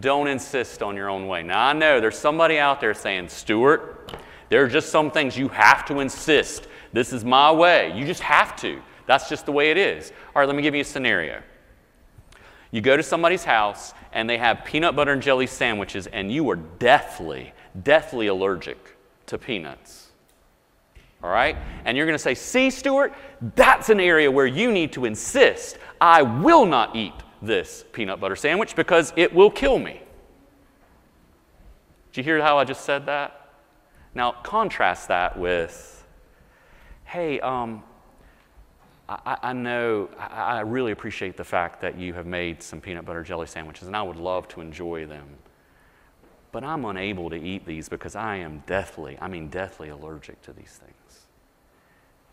Don't 0.00 0.26
insist 0.26 0.82
on 0.82 0.96
your 0.96 1.08
own 1.08 1.26
way. 1.26 1.42
Now, 1.42 1.68
I 1.68 1.72
know 1.72 2.00
there's 2.00 2.18
somebody 2.18 2.58
out 2.58 2.80
there 2.80 2.94
saying, 2.94 3.28
Stuart, 3.28 4.12
there 4.48 4.62
are 4.62 4.68
just 4.68 4.90
some 4.90 5.10
things 5.10 5.36
you 5.36 5.48
have 5.48 5.84
to 5.86 6.00
insist. 6.00 6.68
This 6.92 7.12
is 7.12 7.24
my 7.24 7.50
way. 7.50 7.92
You 7.96 8.06
just 8.06 8.22
have 8.22 8.56
to. 8.56 8.80
That's 9.06 9.28
just 9.28 9.46
the 9.46 9.52
way 9.52 9.70
it 9.70 9.76
is. 9.76 10.12
All 10.34 10.40
right, 10.40 10.46
let 10.46 10.56
me 10.56 10.62
give 10.62 10.74
you 10.74 10.82
a 10.82 10.84
scenario. 10.84 11.42
You 12.70 12.80
go 12.80 12.96
to 12.96 13.02
somebody's 13.02 13.44
house 13.44 13.94
and 14.12 14.28
they 14.28 14.38
have 14.38 14.64
peanut 14.64 14.96
butter 14.96 15.12
and 15.12 15.22
jelly 15.22 15.46
sandwiches, 15.46 16.06
and 16.06 16.32
you 16.32 16.48
are 16.50 16.56
deathly, 16.56 17.52
deathly 17.82 18.26
allergic 18.26 18.96
to 19.26 19.38
peanuts. 19.38 20.10
All 21.22 21.30
right? 21.30 21.56
And 21.84 21.96
you're 21.96 22.06
going 22.06 22.14
to 22.14 22.22
say, 22.22 22.34
See, 22.34 22.70
Stuart, 22.70 23.14
that's 23.54 23.88
an 23.88 24.00
area 24.00 24.30
where 24.30 24.46
you 24.46 24.72
need 24.72 24.92
to 24.92 25.04
insist. 25.04 25.78
I 26.00 26.22
will 26.22 26.66
not 26.66 26.94
eat 26.96 27.14
this 27.42 27.84
peanut 27.92 28.20
butter 28.20 28.36
sandwich 28.36 28.74
because 28.74 29.12
it 29.16 29.34
will 29.34 29.50
kill 29.50 29.78
me. 29.78 30.00
Did 32.12 32.18
you 32.18 32.24
hear 32.24 32.42
how 32.42 32.58
I 32.58 32.64
just 32.64 32.84
said 32.84 33.06
that? 33.06 33.50
Now, 34.14 34.32
contrast 34.32 35.08
that 35.08 35.38
with, 35.38 36.06
hey, 37.04 37.40
um, 37.40 37.82
I, 39.08 39.38
I, 39.42 39.52
know, 39.52 40.08
I, 40.18 40.58
I 40.58 40.60
really 40.60 40.92
appreciate 40.92 41.36
the 41.36 41.44
fact 41.44 41.80
that 41.80 41.98
you 41.98 42.14
have 42.14 42.26
made 42.26 42.62
some 42.62 42.80
peanut 42.80 43.04
butter 43.04 43.22
jelly 43.22 43.46
sandwiches, 43.46 43.86
and 43.86 43.96
I 43.96 44.02
would 44.02 44.16
love 44.16 44.48
to 44.48 44.60
enjoy 44.60 45.06
them. 45.06 45.26
But 46.50 46.64
I'm 46.64 46.84
unable 46.84 47.30
to 47.30 47.36
eat 47.36 47.66
these 47.66 47.88
because 47.88 48.16
I 48.16 48.36
am 48.36 48.62
deathly, 48.66 49.16
I 49.20 49.28
mean, 49.28 49.48
deathly 49.48 49.90
allergic 49.90 50.42
to 50.42 50.52
these 50.52 50.80
things. 50.82 51.26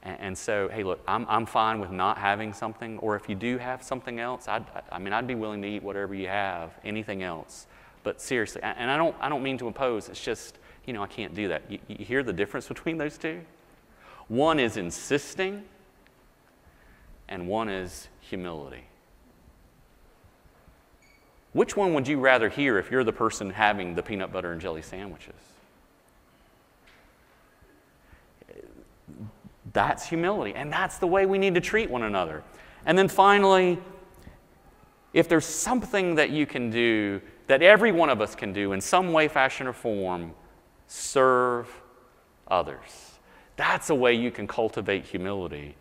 And, 0.01 0.17
and 0.19 0.37
so, 0.37 0.69
hey, 0.69 0.83
look, 0.83 1.01
I'm, 1.07 1.25
I'm 1.29 1.45
fine 1.45 1.79
with 1.79 1.91
not 1.91 2.17
having 2.17 2.53
something, 2.53 2.97
or 2.99 3.15
if 3.15 3.29
you 3.29 3.35
do 3.35 3.57
have 3.57 3.83
something 3.83 4.19
else, 4.19 4.47
I'd, 4.47 4.65
I 4.91 4.97
mean, 4.97 5.13
I'd 5.13 5.27
be 5.27 5.35
willing 5.35 5.61
to 5.61 5.67
eat 5.67 5.83
whatever 5.83 6.15
you 6.15 6.27
have, 6.27 6.71
anything 6.83 7.21
else. 7.21 7.67
But 8.03 8.19
seriously, 8.19 8.61
and 8.63 8.89
I 8.89 8.97
don't, 8.97 9.15
I 9.19 9.29
don't 9.29 9.43
mean 9.43 9.57
to 9.59 9.67
impose, 9.67 10.09
it's 10.09 10.23
just, 10.23 10.57
you 10.85 10.93
know, 10.93 11.03
I 11.03 11.07
can't 11.07 11.33
do 11.35 11.47
that. 11.49 11.63
You, 11.69 11.79
you 11.87 12.03
hear 12.03 12.23
the 12.23 12.33
difference 12.33 12.67
between 12.67 12.97
those 12.97 13.17
two? 13.17 13.41
One 14.27 14.59
is 14.59 14.77
insisting, 14.77 15.63
and 17.27 17.47
one 17.47 17.69
is 17.69 18.07
humility. 18.19 18.83
Which 21.53 21.77
one 21.77 21.93
would 21.93 22.07
you 22.07 22.19
rather 22.19 22.49
hear 22.49 22.79
if 22.79 22.89
you're 22.89 23.03
the 23.03 23.13
person 23.13 23.51
having 23.51 23.95
the 23.95 24.03
peanut 24.03 24.31
butter 24.31 24.51
and 24.51 24.59
jelly 24.59 24.81
sandwiches? 24.81 25.35
That's 29.71 30.07
humility. 30.07 30.53
And 30.55 30.71
that's 30.71 30.97
the 30.97 31.07
way 31.07 31.25
we 31.25 31.37
need 31.37 31.55
to 31.55 31.61
treat 31.61 31.89
one 31.89 32.03
another. 32.03 32.43
And 32.85 32.97
then 32.97 33.07
finally, 33.07 33.79
if 35.13 35.29
there's 35.29 35.45
something 35.45 36.15
that 36.15 36.31
you 36.31 36.45
can 36.45 36.69
do, 36.69 37.21
that 37.47 37.61
every 37.61 37.91
one 37.91 38.09
of 38.09 38.19
us 38.19 38.35
can 38.35 38.51
do 38.51 38.73
in 38.73 38.81
some 38.81 39.13
way, 39.13 39.27
fashion, 39.27 39.67
or 39.67 39.73
form, 39.73 40.33
serve 40.87 41.69
others. 42.47 43.11
That's 43.55 43.89
a 43.89 43.95
way 43.95 44.13
you 44.15 44.31
can 44.31 44.47
cultivate 44.47 45.05
humility. 45.05 45.75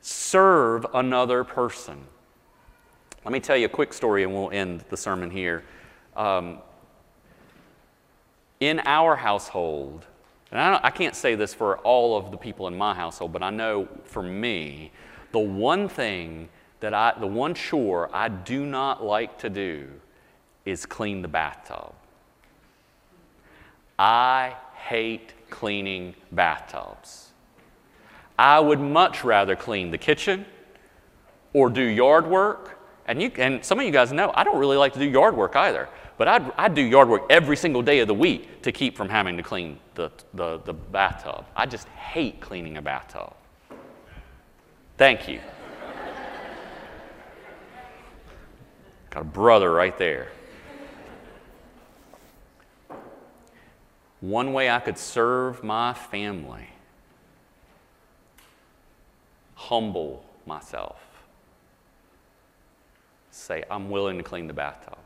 Serve 0.00 0.86
another 0.94 1.44
person. 1.44 2.06
Let 3.24 3.32
me 3.32 3.40
tell 3.40 3.56
you 3.56 3.66
a 3.66 3.70
quick 3.70 3.92
story 3.92 4.22
and 4.22 4.32
we'll 4.32 4.50
end 4.50 4.84
the 4.88 4.96
sermon 4.96 5.30
here. 5.30 5.62
Um, 6.16 6.58
in 8.60 8.80
our 8.84 9.16
household, 9.16 10.06
and 10.50 10.60
I, 10.60 10.80
I 10.82 10.90
can't 10.90 11.14
say 11.14 11.34
this 11.34 11.54
for 11.54 11.78
all 11.78 12.16
of 12.16 12.30
the 12.30 12.36
people 12.36 12.66
in 12.66 12.76
my 12.76 12.94
household, 12.94 13.32
but 13.32 13.42
I 13.42 13.50
know 13.50 13.88
for 14.04 14.22
me, 14.22 14.90
the 15.32 15.38
one 15.38 15.88
thing 15.88 16.48
that 16.80 16.94
I, 16.94 17.14
the 17.18 17.26
one 17.26 17.54
chore 17.54 18.10
I 18.12 18.28
do 18.28 18.64
not 18.64 19.04
like 19.04 19.38
to 19.38 19.50
do 19.50 19.88
is 20.64 20.86
clean 20.86 21.22
the 21.22 21.28
bathtub. 21.28 21.92
I 23.98 24.56
hate 24.74 25.34
cleaning 25.50 26.14
bathtubs. 26.32 27.29
I 28.40 28.58
would 28.58 28.80
much 28.80 29.22
rather 29.22 29.54
clean 29.54 29.90
the 29.90 29.98
kitchen 29.98 30.46
or 31.52 31.68
do 31.68 31.82
yard 31.82 32.26
work. 32.26 32.78
And, 33.06 33.20
you, 33.20 33.30
and 33.36 33.62
some 33.62 33.78
of 33.78 33.84
you 33.84 33.92
guys 33.92 34.12
know 34.12 34.32
I 34.34 34.44
don't 34.44 34.56
really 34.56 34.78
like 34.78 34.94
to 34.94 34.98
do 34.98 35.04
yard 35.04 35.36
work 35.36 35.56
either. 35.56 35.90
But 36.16 36.26
I'd, 36.26 36.52
I'd 36.56 36.74
do 36.74 36.80
yard 36.80 37.10
work 37.10 37.24
every 37.28 37.54
single 37.54 37.82
day 37.82 37.98
of 37.98 38.08
the 38.08 38.14
week 38.14 38.62
to 38.62 38.72
keep 38.72 38.96
from 38.96 39.10
having 39.10 39.36
to 39.36 39.42
clean 39.42 39.78
the, 39.94 40.10
the, 40.32 40.56
the 40.64 40.72
bathtub. 40.72 41.44
I 41.54 41.66
just 41.66 41.86
hate 41.88 42.40
cleaning 42.40 42.78
a 42.78 42.82
bathtub. 42.82 43.34
Thank 44.96 45.28
you. 45.28 45.40
Got 49.10 49.20
a 49.20 49.24
brother 49.24 49.70
right 49.70 49.98
there. 49.98 50.28
One 54.20 54.54
way 54.54 54.70
I 54.70 54.80
could 54.80 54.96
serve 54.96 55.62
my 55.62 55.92
family, 55.92 56.68
humble 59.60 60.24
myself, 60.46 60.96
say, 63.30 63.62
I'm 63.70 63.90
willing 63.90 64.16
to 64.16 64.24
clean 64.24 64.46
the 64.46 64.54
bathtub. 64.54 64.96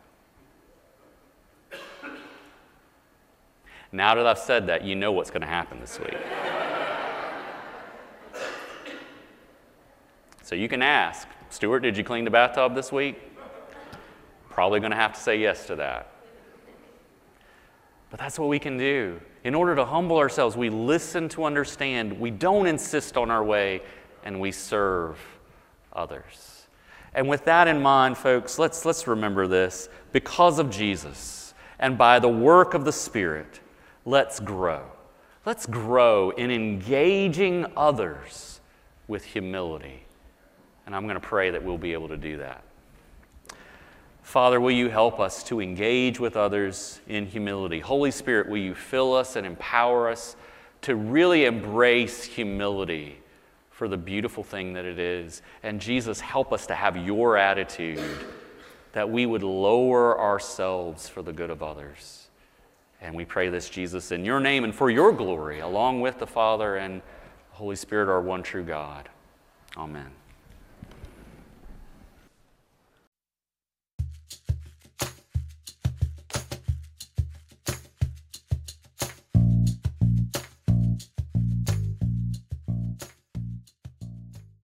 Now 3.90 4.14
that 4.14 4.26
I've 4.26 4.38
said 4.38 4.68
that, 4.68 4.84
you 4.84 4.94
know 4.94 5.10
what's 5.10 5.30
going 5.30 5.42
to 5.42 5.46
happen 5.48 5.80
this 5.80 5.98
week. 5.98 6.16
So 10.42 10.54
you 10.54 10.68
can 10.68 10.82
ask, 10.82 11.26
Stuart, 11.50 11.80
did 11.80 11.96
you 11.96 12.04
clean 12.04 12.24
the 12.24 12.30
bathtub 12.30 12.76
this 12.76 12.92
week? 12.92 13.20
Probably 14.50 14.78
going 14.78 14.92
to 14.92 14.96
have 14.96 15.14
to 15.14 15.20
say 15.20 15.36
yes 15.40 15.66
to 15.66 15.76
that. 15.76 16.12
But 18.10 18.20
that's 18.20 18.38
what 18.38 18.48
we 18.48 18.60
can 18.60 18.78
do. 18.78 19.20
In 19.42 19.54
order 19.54 19.74
to 19.74 19.84
humble 19.84 20.16
ourselves, 20.16 20.56
we 20.56 20.70
listen 20.70 21.28
to 21.30 21.44
understand, 21.44 22.18
we 22.20 22.30
don't 22.30 22.66
insist 22.66 23.16
on 23.16 23.30
our 23.30 23.42
way, 23.42 23.82
and 24.24 24.40
we 24.40 24.50
serve 24.50 25.18
others. 25.92 26.66
And 27.14 27.28
with 27.28 27.44
that 27.44 27.68
in 27.68 27.80
mind, 27.80 28.18
folks, 28.18 28.58
let's, 28.58 28.84
let's 28.84 29.06
remember 29.06 29.46
this. 29.46 29.88
Because 30.12 30.58
of 30.58 30.70
Jesus 30.70 31.54
and 31.78 31.96
by 31.96 32.18
the 32.18 32.28
work 32.28 32.74
of 32.74 32.84
the 32.84 32.92
Spirit, 32.92 33.60
let's 34.04 34.40
grow. 34.40 34.82
Let's 35.46 35.66
grow 35.66 36.30
in 36.30 36.50
engaging 36.50 37.66
others 37.76 38.60
with 39.06 39.24
humility. 39.24 40.02
And 40.86 40.96
I'm 40.96 41.04
going 41.04 41.20
to 41.20 41.20
pray 41.20 41.50
that 41.50 41.62
we'll 41.62 41.78
be 41.78 41.92
able 41.92 42.08
to 42.08 42.16
do 42.16 42.38
that. 42.38 42.64
Father, 44.22 44.58
will 44.58 44.70
you 44.70 44.88
help 44.88 45.20
us 45.20 45.44
to 45.44 45.60
engage 45.60 46.18
with 46.18 46.36
others 46.36 47.00
in 47.06 47.26
humility? 47.26 47.78
Holy 47.78 48.10
Spirit, 48.10 48.48
will 48.48 48.56
you 48.56 48.74
fill 48.74 49.14
us 49.14 49.36
and 49.36 49.46
empower 49.46 50.08
us 50.08 50.34
to 50.82 50.96
really 50.96 51.44
embrace 51.44 52.24
humility 52.24 53.18
for 53.74 53.88
the 53.88 53.96
beautiful 53.96 54.42
thing 54.42 54.72
that 54.72 54.84
it 54.84 54.98
is? 54.98 55.42
And 55.62 55.80
Jesus, 55.80 56.20
help 56.20 56.52
us 56.52 56.66
to 56.68 56.74
have 56.74 56.96
your 56.96 57.36
attitude 57.36 58.00
that 58.92 59.10
we 59.10 59.26
would 59.26 59.42
lower 59.42 60.18
ourselves 60.18 61.08
for 61.08 61.20
the 61.20 61.32
good 61.32 61.50
of 61.50 61.62
others. 61.62 62.28
And 63.00 63.14
we 63.14 63.24
pray 63.24 63.50
this, 63.50 63.68
Jesus, 63.68 64.12
in 64.12 64.24
your 64.24 64.40
name 64.40 64.64
and 64.64 64.74
for 64.74 64.88
your 64.88 65.12
glory, 65.12 65.60
along 65.60 66.00
with 66.00 66.18
the 66.18 66.26
Father 66.26 66.76
and 66.76 67.02
the 67.50 67.56
Holy 67.56 67.76
Spirit, 67.76 68.08
our 68.08 68.20
one 68.20 68.42
true 68.42 68.64
God. 68.64 69.08
Amen. 69.76 70.10